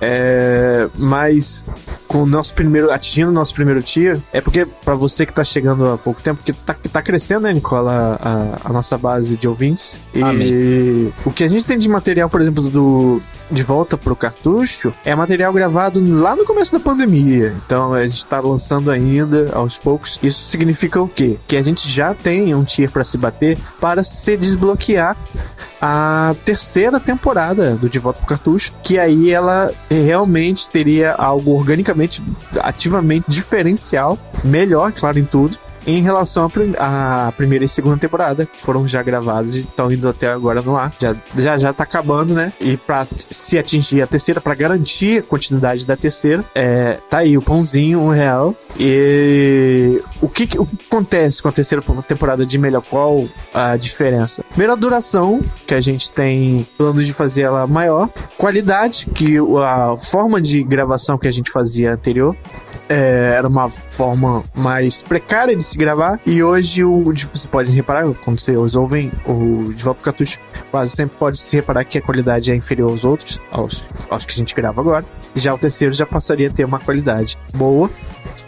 É, 0.00 0.88
mas 0.96 1.64
com 2.06 2.22
o 2.22 2.26
nosso 2.26 2.54
primeiro, 2.54 2.90
atingindo 2.90 3.30
o 3.30 3.34
nosso 3.34 3.54
primeiro 3.54 3.82
tier, 3.82 4.18
é 4.32 4.40
porque 4.40 4.66
para 4.66 4.94
você 4.94 5.26
que 5.26 5.32
tá 5.32 5.44
chegando 5.44 5.88
há 5.88 5.98
pouco 5.98 6.22
tempo, 6.22 6.40
porque 6.42 6.52
tá, 6.52 6.74
tá 6.74 7.02
crescendo, 7.02 7.42
né, 7.42 7.52
Nicola, 7.52 8.18
a, 8.20 8.68
a 8.70 8.72
nossa 8.72 8.96
base 8.96 9.36
de 9.36 9.46
ouvintes. 9.46 9.98
E 10.14 10.22
Amém. 10.22 11.12
o 11.24 11.30
que 11.30 11.44
a 11.44 11.48
gente 11.48 11.66
tem 11.66 11.76
de 11.76 11.88
material, 11.88 12.30
por 12.30 12.40
exemplo, 12.40 12.62
do 12.70 13.20
De 13.50 13.62
Volta 13.62 13.98
pro 13.98 14.16
Cartucho, 14.16 14.94
é 15.04 15.14
material 15.14 15.52
gravado 15.52 16.02
lá 16.20 16.34
no 16.34 16.44
começo 16.44 16.72
da 16.72 16.80
pandemia. 16.80 17.54
Então 17.66 17.92
a 17.92 18.06
gente 18.06 18.18
está 18.18 18.40
lançando 18.40 18.85
ainda 18.90 19.50
aos 19.52 19.78
poucos. 19.78 20.18
Isso 20.22 20.48
significa 20.48 21.00
o 21.00 21.08
quê? 21.08 21.38
Que 21.46 21.56
a 21.56 21.62
gente 21.62 21.88
já 21.88 22.14
tem 22.14 22.54
um 22.54 22.64
tier 22.64 22.90
para 22.90 23.04
se 23.04 23.16
bater 23.16 23.58
para 23.80 24.02
se 24.02 24.36
desbloquear 24.36 25.16
a 25.80 26.34
terceira 26.44 26.98
temporada 26.98 27.76
do 27.76 27.88
De 27.88 27.98
Volta 27.98 28.18
pro 28.18 28.28
Cartucho, 28.28 28.72
que 28.82 28.98
aí 28.98 29.30
ela 29.30 29.72
realmente 29.90 30.70
teria 30.70 31.12
algo 31.12 31.52
organicamente, 31.52 32.22
ativamente 32.60 33.26
diferencial, 33.28 34.18
melhor, 34.42 34.92
claro, 34.92 35.18
em 35.18 35.24
tudo, 35.24 35.58
em 35.86 36.02
relação 36.02 36.50
à 36.78 37.32
primeira 37.36 37.64
e 37.64 37.68
segunda 37.68 37.96
temporada, 37.96 38.44
que 38.44 38.60
foram 38.60 38.86
já 38.86 39.02
gravados 39.02 39.56
e 39.56 39.60
estão 39.60 39.90
indo 39.90 40.08
até 40.08 40.28
agora 40.28 40.60
no 40.60 40.76
ar. 40.76 40.92
Já, 40.98 41.14
já, 41.36 41.56
já 41.56 41.72
tá 41.72 41.84
acabando, 41.84 42.34
né? 42.34 42.52
E 42.60 42.76
pra 42.76 43.04
se 43.04 43.58
atingir 43.58 44.02
a 44.02 44.06
terceira, 44.06 44.40
para 44.40 44.54
garantir 44.54 45.20
a 45.20 45.22
continuidade 45.22 45.86
da 45.86 45.96
terceira, 45.96 46.44
é, 46.54 46.98
tá 47.08 47.18
aí 47.18 47.38
o 47.38 47.42
pãozinho, 47.42 48.00
um 48.00 48.08
real. 48.08 48.54
E 48.78 50.02
o 50.20 50.28
que, 50.28 50.44
o 50.58 50.66
que 50.66 50.86
acontece 50.86 51.42
com 51.42 51.48
a 51.48 51.52
terceira 51.52 51.82
temporada 52.06 52.44
de 52.44 52.58
melhor? 52.58 52.82
Qual 52.82 53.28
a 53.54 53.76
diferença? 53.76 54.44
A 54.66 54.74
duração, 54.74 55.40
que 55.64 55.74
a 55.74 55.80
gente 55.80 56.12
tem 56.12 56.66
planos 56.76 57.06
de 57.06 57.12
fazer 57.12 57.42
ela 57.42 57.66
maior. 57.66 58.10
Qualidade, 58.36 59.06
que 59.14 59.36
a 59.38 59.96
forma 59.96 60.40
de 60.40 60.62
gravação 60.62 61.16
que 61.16 61.28
a 61.28 61.30
gente 61.30 61.50
fazia 61.50 61.94
anterior 61.94 62.36
é, 62.88 63.34
era 63.36 63.48
uma 63.48 63.68
forma 63.68 64.44
mais 64.54 65.02
precária 65.02 65.56
de 65.56 65.62
se 65.62 65.76
gravar. 65.76 66.20
E 66.24 66.42
hoje 66.42 66.84
o, 66.84 67.04
você 67.04 67.48
pode 67.48 67.72
reparar, 67.74 68.06
quando 68.24 68.38
vocês 68.40 68.76
ouvem 68.76 69.10
o 69.24 69.72
De 69.72 69.82
Volta 69.82 70.00
pro 70.00 70.12
Cartucho, 70.12 70.38
quase 70.70 70.92
sempre 70.92 71.16
pode 71.18 71.38
se 71.38 71.56
reparar 71.56 71.84
que 71.84 71.98
a 71.98 72.02
qualidade 72.02 72.52
é 72.52 72.54
inferior 72.54 72.90
aos 72.90 73.04
outros, 73.04 73.40
aos, 73.50 73.86
aos 74.08 74.24
que 74.24 74.32
a 74.32 74.36
gente 74.36 74.54
grava 74.54 74.80
agora. 74.80 75.04
Já 75.34 75.54
o 75.54 75.58
terceiro 75.58 75.92
já 75.92 76.06
passaria 76.06 76.48
a 76.48 76.50
ter 76.50 76.64
uma 76.64 76.78
qualidade 76.78 77.38
boa. 77.54 77.90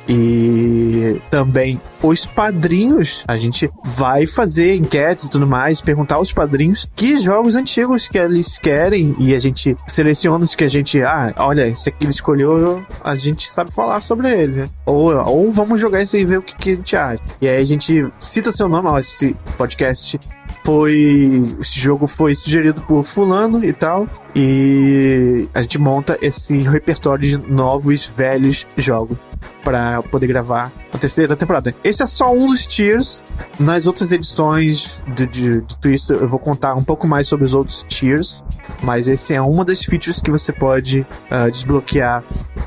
E 0.09 1.21
também 1.31 1.81
os 2.03 2.25
padrinhos, 2.25 3.25
a 3.29 3.37
gente 3.37 3.71
vai 3.85 4.27
fazer 4.27 4.75
enquetes 4.75 5.25
e 5.25 5.31
tudo 5.31 5.47
mais, 5.47 5.81
perguntar 5.81 6.14
aos 6.16 6.33
padrinhos 6.33 6.88
que 6.97 7.16
jogos 7.16 7.57
antigos 7.57 8.09
que 8.09 8.16
eles 8.16 8.57
querem 8.57 9.14
e 9.18 9.35
a 9.35 9.38
gente 9.38 9.77
seleciona 9.87 10.44
os 10.44 10.55
que 10.55 10.64
a 10.64 10.68
gente, 10.68 11.03
ah, 11.03 11.35
olha, 11.37 11.66
esse 11.66 11.88
aqui 11.88 12.05
ele 12.05 12.11
escolheu, 12.11 12.83
a 13.05 13.14
gente 13.16 13.51
sabe 13.51 13.73
falar 13.73 14.01
sobre 14.01 14.31
ele, 14.31 14.62
né? 14.62 14.71
Ou, 14.87 15.14
ou 15.14 15.53
vamos 15.53 15.81
jogar 15.81 16.01
esse 16.01 16.18
e 16.18 16.25
ver 16.25 16.38
o 16.38 16.42
que, 16.42 16.57
que 16.57 16.71
a 16.71 16.75
gente 16.75 16.97
acha. 16.97 17.23
E 17.42 17.49
aí 17.49 17.61
a 17.61 17.64
gente 17.64 18.09
cita 18.18 18.51
seu 18.51 18.68
nome, 18.68 18.88
ó, 18.88 18.99
esse 18.99 19.37
podcast 19.57 20.18
foi. 20.64 21.57
Esse 21.61 21.81
jogo 21.81 22.07
foi 22.07 22.35
sugerido 22.35 22.83
por 22.83 23.05
Fulano 23.05 23.64
e 23.64 23.73
tal. 23.73 24.07
E 24.35 25.49
a 25.55 25.62
gente 25.62 25.79
monta 25.79 26.18
esse 26.21 26.57
repertório 26.59 27.23
de 27.23 27.51
novos, 27.51 28.07
velhos 28.07 28.66
jogos 28.77 29.16
para 29.64 30.03
poder 30.03 30.27
gravar 30.27 30.72
a 30.92 30.98
terceira 30.98 31.37
temporada. 31.37 31.74
Esse 31.85 32.03
é 32.03 32.07
só 32.07 32.33
um 32.33 32.46
dos 32.46 32.66
tiers. 32.66 33.22
Nas 33.59 33.87
outras 33.87 34.12
edições 34.12 35.03
de, 35.09 35.27
de, 35.27 35.61
de 35.61 35.79
Twister, 35.79 36.16
eu 36.16 36.29
vou 36.29 36.38
contar 36.38 36.74
um 36.74 36.83
pouco 36.83 37.07
mais 37.07 37.27
sobre 37.27 37.44
os 37.44 37.55
outros 37.55 37.85
tiers. 37.88 38.44
Mas 38.83 39.09
esse 39.09 39.35
é 39.35 39.40
uma 39.40 39.64
das 39.64 39.85
features 39.85 40.20
que 40.20 40.31
você 40.31 40.53
pode 40.53 41.01
uh, 41.01 41.51
desbloquear 41.51 42.24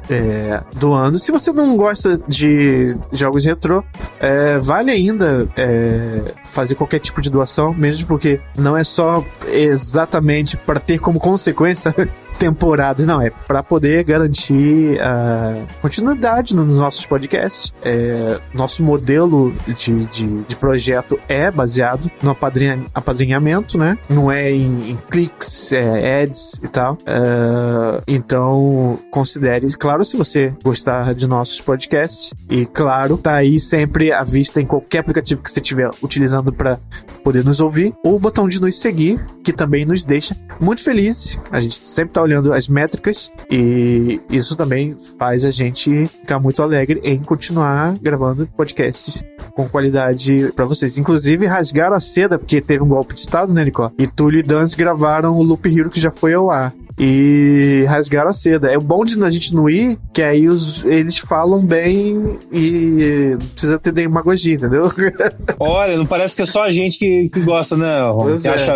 é, 0.10 0.62
doando. 0.76 1.18
Se 1.18 1.32
você 1.32 1.52
não 1.52 1.76
gosta 1.78 2.22
de 2.28 2.96
jogos 3.12 3.46
retrô, 3.46 3.84
é, 4.20 4.58
vale 4.60 4.92
ainda 4.92 5.48
é, 5.56 6.34
fazer 6.44 6.76
qualquer 6.76 7.00
tipo 7.00 7.22
de 7.22 7.32
doação, 7.32 7.74
mesmo 7.74 8.08
porque 8.08 8.42
não 8.58 8.76
é 8.76 8.84
só 8.84 9.24
exatamente 9.48 10.58
para 10.58 10.80
ter 10.80 11.00
como 11.00 11.20
consequência 11.20 11.94
temporadas, 12.42 13.06
não, 13.06 13.22
é 13.22 13.30
para 13.30 13.62
poder 13.62 14.04
garantir 14.04 15.00
a 15.00 15.64
continuidade 15.80 16.56
nos 16.56 16.80
nossos 16.80 17.06
podcasts. 17.06 17.72
É, 17.84 18.40
nosso 18.52 18.82
modelo 18.82 19.54
de, 19.68 20.06
de, 20.08 20.42
de, 20.46 20.56
projeto 20.56 21.20
é 21.30 21.52
baseado 21.52 22.10
no 22.20 22.32
apadrinha, 22.32 22.84
apadrinhamento, 22.96 23.78
né? 23.78 23.96
Não 24.10 24.32
é 24.32 24.52
em, 24.52 24.90
em 24.90 25.00
cliques, 25.12 25.72
é, 25.72 26.24
ads 26.24 26.60
e 26.64 26.68
tal. 26.68 26.98
É, 27.06 28.02
então, 28.08 28.98
considere, 29.12 29.68
claro, 29.78 30.04
se 30.04 30.18
você 30.18 30.52
gostar 30.64 31.14
de 31.14 31.28
nossos 31.28 31.62
podcasts, 31.62 32.34
e 32.50 32.66
claro, 32.66 33.18
tá 33.18 33.36
aí 33.36 33.60
sempre 33.60 34.12
à 34.12 34.24
vista 34.24 34.60
em 34.60 34.66
qualquer 34.66 35.00
aplicativo 35.00 35.44
que 35.44 35.52
você 35.52 35.60
estiver 35.60 35.92
utilizando 36.02 36.52
para 36.52 36.80
poder 37.24 37.46
nos 37.46 37.60
ouvir, 37.60 37.94
ou 38.04 38.16
o 38.16 38.20
botão 38.20 38.50
de 38.50 38.60
nos 38.60 38.80
seguir, 38.80 39.24
que 39.44 39.54
também 39.54 39.86
nos 39.86 40.04
deixa 40.04 40.36
muito 40.60 40.84
felizes. 40.84 41.38
A 41.52 41.62
gente 41.62 41.76
sempre 41.76 42.14
tá 42.14 42.22
olhando 42.22 42.31
olhando 42.32 42.54
as 42.54 42.68
métricas 42.68 43.32
e 43.50 44.22
isso 44.30 44.56
também 44.56 44.96
faz 45.20 45.46
a 45.46 45.52
gente 45.52 46.08
ficar 46.08 46.40
muito 46.40 46.64
alegre 46.64 47.02
em 47.04 47.20
continuar 47.20 47.98
gravando 48.00 48.48
podcasts 48.56 49.24
com 49.54 49.68
qualidade 49.68 50.52
para 50.56 50.66
vocês. 50.66 50.98
Inclusive, 50.98 51.46
rasgaram 51.46 51.96
a 51.96 52.00
seda, 52.00 52.40
porque 52.40 52.62
teve 52.62 52.84
um 52.84 52.88
golpe 52.88 53.14
de 53.14 53.20
estado, 53.20 53.54
né, 53.54 53.66
Nicole? 53.66 53.92
E 53.98 54.08
Túlio 54.08 54.40
e 54.40 54.44
Dance 54.44 54.78
gravaram 54.78 55.36
o 55.36 55.44
Loop 55.44 55.68
Hero 55.68 55.90
que 55.90 56.00
já 56.00 56.12
foi 56.12 56.34
ao 56.34 56.50
ar 56.50 56.74
e 56.98 57.86
rasgaram 57.88 58.30
a 58.30 58.34
seda. 58.34 58.72
É 58.72 58.78
bom 58.78 59.04
de 59.04 59.22
a 59.24 59.30
gente 59.30 59.54
não 59.54 59.70
ir, 59.70 59.98
que 60.14 60.22
aí 60.22 60.48
os, 60.48 60.84
eles 60.86 61.18
falam 61.18 61.66
bem 61.66 62.40
e 62.52 63.36
não 63.40 63.48
precisa 63.48 63.80
ter 63.80 63.92
demagogia, 63.92 64.56
entendeu? 64.56 64.92
Olha, 65.60 65.98
não 65.98 66.06
parece 66.06 66.36
que 66.36 66.42
é 66.42 66.46
só 66.46 66.64
a 66.64 66.72
gente 66.72 66.98
que, 66.98 67.30
que 67.30 67.40
gosta, 67.42 67.76
né, 67.78 68.02
Ron? 68.10 68.38
Que 68.38 68.48
é. 68.48 68.52
acha 68.52 68.74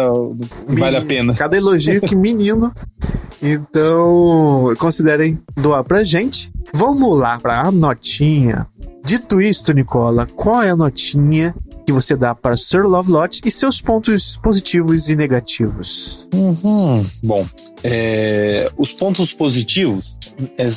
que 0.67 0.75
vale 0.79 0.97
a 0.97 1.01
pena. 1.01 1.33
Cada 1.33 1.57
elogio 1.57 2.01
que 2.01 2.15
menino. 2.15 2.73
Então, 3.41 4.73
considerem 4.77 5.39
doar 5.55 5.83
pra 5.83 6.03
gente. 6.03 6.51
Vamos 6.73 7.17
lá 7.17 7.39
para 7.39 7.61
a 7.61 7.71
notinha. 7.71 8.67
Dito 9.03 9.39
isto, 9.39 9.71
Nicola, 9.71 10.27
qual 10.35 10.63
é 10.63 10.71
a 10.71 10.75
notinha 10.75 11.55
que 11.85 11.93
você 11.93 12.15
dá 12.15 12.33
para 12.33 12.57
Sir 12.57 12.83
Lovelot 12.87 13.41
e 13.45 13.51
seus 13.51 13.79
pontos 13.79 14.37
positivos 14.37 15.09
e 15.09 15.15
negativos? 15.15 16.27
Uhum. 16.33 17.05
Bom, 17.23 17.45
é, 17.87 18.71
os 18.75 18.91
pontos 18.91 19.31
positivos 19.31 20.17
é, 20.57 20.67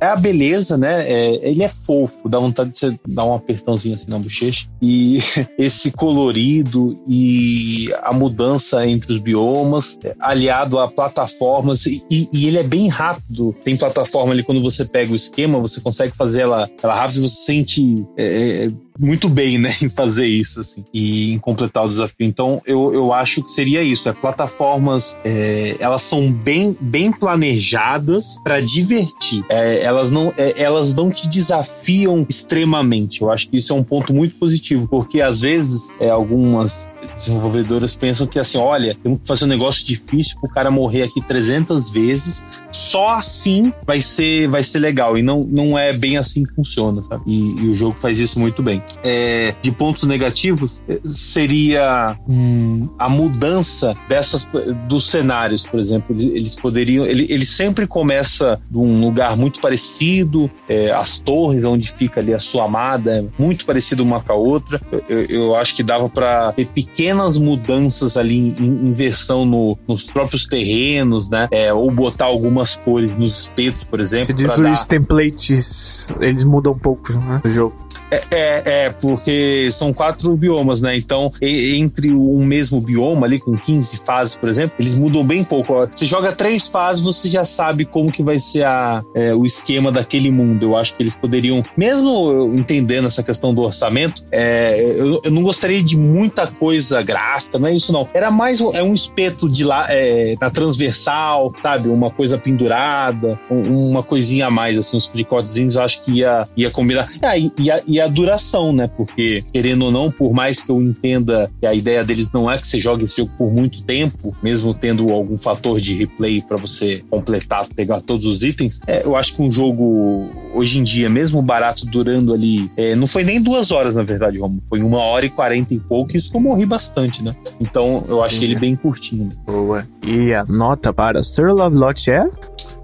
é 0.00 0.06
a 0.06 0.16
beleza, 0.16 0.78
né? 0.78 1.10
É, 1.10 1.50
ele 1.50 1.62
é 1.62 1.68
fofo, 1.68 2.28
dá 2.28 2.38
vontade 2.38 2.70
de 2.70 2.78
você 2.78 2.98
dar 3.06 3.24
um 3.24 3.34
apertãozinho 3.34 3.96
assim 3.96 4.08
na 4.08 4.18
bochecha. 4.18 4.68
E 4.80 5.18
esse 5.58 5.90
colorido 5.90 6.98
e 7.06 7.92
a 8.02 8.12
mudança 8.12 8.86
entre 8.86 9.12
os 9.12 9.18
biomas, 9.18 9.98
aliado 10.20 10.78
a 10.78 10.86
plataformas, 10.86 11.84
e, 11.86 12.28
e, 12.32 12.46
ele 12.46 12.58
é 12.58 12.62
bem 12.62 12.88
rápido. 12.88 13.54
Tem 13.64 13.76
plataforma 13.76 14.32
ali 14.32 14.44
quando 14.44 14.62
você 14.62 14.84
pega 14.84 15.12
o 15.12 15.16
esquema, 15.16 15.58
você 15.58 15.80
consegue 15.80 16.14
fazer 16.16 16.42
ela, 16.42 16.70
ela 16.80 16.94
rápido, 16.94 17.28
você 17.28 17.44
sente. 17.44 18.06
É, 18.16 18.66
é 18.66 18.92
muito 18.98 19.28
bem, 19.28 19.58
né, 19.58 19.70
em 19.82 19.88
fazer 19.88 20.26
isso, 20.26 20.60
assim, 20.60 20.84
e 20.92 21.32
em 21.32 21.38
completar 21.38 21.84
o 21.84 21.88
desafio. 21.88 22.26
Então, 22.26 22.60
eu, 22.66 22.92
eu 22.94 23.12
acho 23.12 23.42
que 23.42 23.50
seria 23.50 23.82
isso. 23.82 24.08
É 24.08 24.12
plataformas, 24.12 25.18
é, 25.24 25.76
elas 25.78 26.02
são 26.02 26.30
bem, 26.30 26.51
bem 26.80 27.12
planejadas 27.12 28.38
para 28.42 28.60
divertir. 28.60 29.44
É, 29.48 29.82
elas, 29.82 30.10
não, 30.10 30.32
é, 30.36 30.54
elas 30.56 30.94
não 30.94 31.10
te 31.10 31.28
desafiam 31.28 32.26
extremamente. 32.28 33.22
Eu 33.22 33.30
acho 33.30 33.48
que 33.48 33.56
isso 33.56 33.72
é 33.72 33.76
um 33.76 33.84
ponto 33.84 34.12
muito 34.12 34.36
positivo, 34.36 34.88
porque 34.88 35.20
às 35.20 35.40
vezes 35.40 35.88
é, 36.00 36.10
algumas 36.10 36.90
desenvolvedoras 37.14 37.94
pensam 37.94 38.26
que 38.26 38.38
assim, 38.38 38.58
olha, 38.58 38.96
temos 39.02 39.20
que 39.20 39.26
fazer 39.26 39.44
um 39.44 39.48
negócio 39.48 39.86
difícil 39.86 40.38
pro 40.40 40.50
cara 40.50 40.70
morrer 40.70 41.02
aqui 41.02 41.20
300 41.20 41.90
vezes, 41.90 42.44
só 42.70 43.18
assim 43.18 43.72
vai 43.86 44.00
ser 44.00 44.48
vai 44.48 44.64
ser 44.64 44.78
legal 44.78 45.18
e 45.18 45.22
não, 45.22 45.44
não 45.44 45.78
é 45.78 45.92
bem 45.92 46.16
assim 46.16 46.44
que 46.44 46.54
funciona, 46.54 47.02
sabe? 47.02 47.24
E, 47.26 47.64
e 47.64 47.68
o 47.68 47.74
jogo 47.74 47.96
faz 47.98 48.20
isso 48.20 48.38
muito 48.38 48.62
bem. 48.62 48.82
É, 49.04 49.54
de 49.62 49.70
pontos 49.70 50.04
negativos 50.04 50.80
é, 50.88 51.00
seria 51.04 52.16
hum, 52.28 52.88
a 52.98 53.08
mudança 53.08 53.94
dessas 54.08 54.46
dos 54.88 55.08
cenários, 55.08 55.64
por 55.64 55.78
exemplo, 55.78 56.14
eles, 56.14 56.24
eles 56.42 56.56
poderiam, 56.56 57.06
ele, 57.06 57.26
ele 57.30 57.46
sempre 57.46 57.86
começa 57.86 58.60
de 58.70 58.78
um 58.78 59.00
lugar 59.00 59.36
muito 59.36 59.60
parecido, 59.60 60.50
é, 60.68 60.90
as 60.90 61.18
torres 61.18 61.64
onde 61.64 61.90
fica 61.92 62.20
ali 62.20 62.34
a 62.34 62.38
sua 62.38 62.64
amada, 62.64 63.26
muito 63.38 63.64
parecido 63.64 64.02
uma 64.02 64.20
com 64.20 64.32
a 64.32 64.34
outra. 64.34 64.80
Eu, 65.08 65.24
eu 65.26 65.56
acho 65.56 65.74
que 65.74 65.82
dava 65.82 66.08
para 66.08 66.52
ter 66.52 66.66
pequenas 66.66 67.38
mudanças 67.38 68.16
ali 68.16 68.36
em 68.38 68.88
inversão 68.88 69.44
no, 69.44 69.78
nos 69.86 70.04
próprios 70.04 70.46
terrenos, 70.46 71.28
né? 71.28 71.48
É, 71.50 71.72
ou 71.72 71.90
botar 71.90 72.26
algumas 72.26 72.76
cores 72.76 73.16
nos 73.16 73.42
espetos, 73.42 73.84
por 73.84 74.00
exemplo. 74.00 74.26
Se 74.26 74.32
diz 74.32 74.50
os 74.58 74.86
templates, 74.86 76.08
eles 76.20 76.44
mudam 76.44 76.72
um 76.72 76.78
pouco 76.78 77.12
né, 77.12 77.40
no 77.44 77.50
jogo. 77.50 77.74
É, 78.12 78.22
é, 78.30 78.62
é, 78.64 78.90
porque 78.90 79.70
são 79.72 79.90
quatro 79.90 80.36
biomas, 80.36 80.82
né? 80.82 80.94
Então, 80.94 81.32
e, 81.40 81.76
entre 81.76 82.12
um 82.12 82.44
mesmo 82.44 82.78
bioma 82.78 83.26
ali, 83.26 83.38
com 83.40 83.56
15 83.56 84.02
fases, 84.04 84.34
por 84.34 84.50
exemplo, 84.50 84.76
eles 84.78 84.94
mudam 84.94 85.24
bem 85.24 85.42
pouco. 85.42 85.74
Você 85.86 86.04
joga 86.04 86.30
três 86.30 86.66
fases, 86.66 87.02
você 87.02 87.30
já 87.30 87.42
sabe 87.42 87.86
como 87.86 88.12
que 88.12 88.22
vai 88.22 88.38
ser 88.38 88.64
a, 88.64 89.02
é, 89.14 89.34
o 89.34 89.46
esquema 89.46 89.90
daquele 89.90 90.30
mundo. 90.30 90.62
Eu 90.62 90.76
acho 90.76 90.94
que 90.94 91.02
eles 91.02 91.16
poderiam, 91.16 91.64
mesmo 91.74 92.54
entendendo 92.54 93.06
essa 93.06 93.22
questão 93.22 93.54
do 93.54 93.62
orçamento, 93.62 94.22
é, 94.30 94.94
eu, 94.94 95.22
eu, 95.24 95.30
não 95.30 95.42
gostaria 95.42 95.82
de 95.82 95.96
muita 95.96 96.46
coisa 96.46 97.00
gráfica, 97.00 97.58
não 97.58 97.68
é 97.68 97.74
isso 97.74 97.92
não. 97.92 98.06
Era 98.12 98.30
mais 98.30 98.60
é 98.60 98.82
um 98.82 98.92
espeto 98.92 99.48
de 99.48 99.64
lá, 99.64 99.86
é, 99.88 100.36
na 100.38 100.50
transversal, 100.50 101.54
sabe? 101.62 101.88
Uma 101.88 102.10
coisa 102.10 102.36
pendurada, 102.36 103.40
um, 103.50 103.88
uma 103.88 104.02
coisinha 104.02 104.48
a 104.48 104.50
mais, 104.50 104.76
assim, 104.76 104.98
uns 104.98 105.06
fricotezinhos, 105.06 105.76
eu 105.76 105.82
acho 105.82 106.02
que 106.02 106.12
ia, 106.18 106.44
ia 106.54 106.70
combinar. 106.70 107.08
Ah, 107.22 107.38
e, 107.38 107.50
e 107.86 108.01
a 108.02 108.08
duração, 108.08 108.72
né? 108.72 108.88
Porque, 108.96 109.44
querendo 109.52 109.86
ou 109.86 109.90
não, 109.90 110.10
por 110.10 110.32
mais 110.32 110.62
que 110.62 110.70
eu 110.70 110.80
entenda 110.80 111.50
que 111.60 111.66
a 111.66 111.74
ideia 111.74 112.04
deles 112.04 112.30
não 112.32 112.50
é 112.50 112.58
que 112.58 112.66
você 112.66 112.78
jogue 112.78 113.04
esse 113.04 113.16
jogo 113.18 113.32
por 113.36 113.52
muito 113.52 113.82
tempo, 113.84 114.34
mesmo 114.42 114.74
tendo 114.74 115.10
algum 115.10 115.38
fator 115.38 115.80
de 115.80 115.94
replay 115.94 116.42
para 116.42 116.56
você 116.56 117.02
completar, 117.10 117.66
pegar 117.74 118.00
todos 118.00 118.26
os 118.26 118.42
itens, 118.42 118.80
é, 118.86 119.04
eu 119.04 119.16
acho 119.16 119.34
que 119.34 119.42
um 119.42 119.50
jogo, 119.50 120.28
hoje 120.54 120.78
em 120.78 120.84
dia, 120.84 121.08
mesmo 121.08 121.40
barato, 121.42 121.86
durando 121.86 122.32
ali, 122.32 122.70
é, 122.76 122.94
não 122.94 123.06
foi 123.06 123.24
nem 123.24 123.40
duas 123.40 123.70
horas, 123.70 123.96
na 123.96 124.02
verdade, 124.02 124.38
Romo, 124.38 124.60
foi 124.68 124.82
uma 124.82 124.98
hora 124.98 125.26
e 125.26 125.30
quarenta 125.30 125.74
e 125.74 125.78
pouco, 125.78 126.16
isso 126.16 126.30
que 126.30 126.36
eu 126.36 126.40
morri 126.40 126.66
bastante, 126.66 127.22
né? 127.22 127.34
Então, 127.60 128.04
eu 128.08 128.22
achei 128.22 128.44
ele 128.44 128.56
bem 128.56 128.76
curtinho. 128.76 129.26
Né? 129.26 129.32
Boa. 129.46 129.86
E 130.04 130.32
a 130.32 130.44
nota 130.44 130.92
para 130.92 131.22
Sir 131.22 131.52
Lovelot 131.52 132.10
é? 132.10 132.28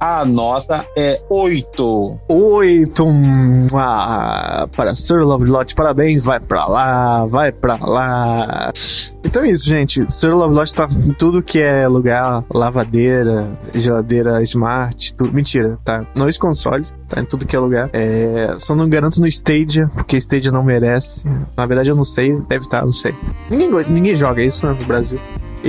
A 0.00 0.24
nota 0.24 0.87
é 0.96 1.20
8. 1.28 2.20
8 2.28 3.04
ah, 3.74 4.68
para 4.76 4.94
Sir 4.94 5.24
Lovelot. 5.24 5.74
Parabéns, 5.74 6.24
vai 6.24 6.38
pra 6.38 6.66
lá, 6.66 7.26
vai 7.26 7.50
pra 7.50 7.76
lá. 7.76 8.72
Então 9.24 9.42
é 9.42 9.50
isso, 9.50 9.68
gente. 9.68 10.04
Sir 10.08 10.32
Lovelot 10.32 10.72
tá 10.72 10.88
em 10.90 11.12
tudo 11.12 11.42
que 11.42 11.61
é 11.61 11.88
lugar, 11.88 12.44
lavadeira, 12.52 13.46
geladeira 13.74 14.40
smart, 14.42 15.14
tudo. 15.14 15.32
Mentira, 15.32 15.78
tá 15.84 16.06
nos 16.14 16.38
consoles, 16.38 16.94
tá 17.08 17.20
em 17.20 17.24
tudo 17.24 17.46
que 17.46 17.56
é 17.56 17.58
lugar. 17.58 17.90
É, 17.92 18.54
só 18.56 18.74
não 18.74 18.88
garanto 18.88 19.20
no 19.20 19.26
Stadia, 19.26 19.90
porque 19.96 20.16
Stadia 20.16 20.52
não 20.52 20.62
merece. 20.62 21.24
Na 21.56 21.66
verdade 21.66 21.88
eu 21.88 21.96
não 21.96 22.04
sei, 22.04 22.34
deve 22.48 22.64
estar, 22.64 22.80
tá, 22.80 22.84
não 22.84 22.92
sei. 22.92 23.12
Ninguém, 23.50 23.70
ninguém 23.88 24.14
joga 24.14 24.42
isso 24.42 24.66
né, 24.66 24.76
no 24.78 24.87
Brasil. 24.87 25.20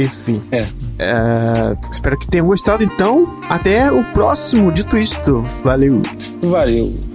Enfim. 0.03 0.41
É. 0.51 0.65
é. 0.99 1.77
Espero 1.91 2.17
que 2.17 2.27
tenham 2.27 2.47
gostado. 2.47 2.83
Então, 2.83 3.39
até 3.49 3.91
o 3.91 4.03
próximo. 4.05 4.71
Dito 4.71 4.97
isto, 4.97 5.41
valeu. 5.63 6.01
Valeu. 6.43 7.08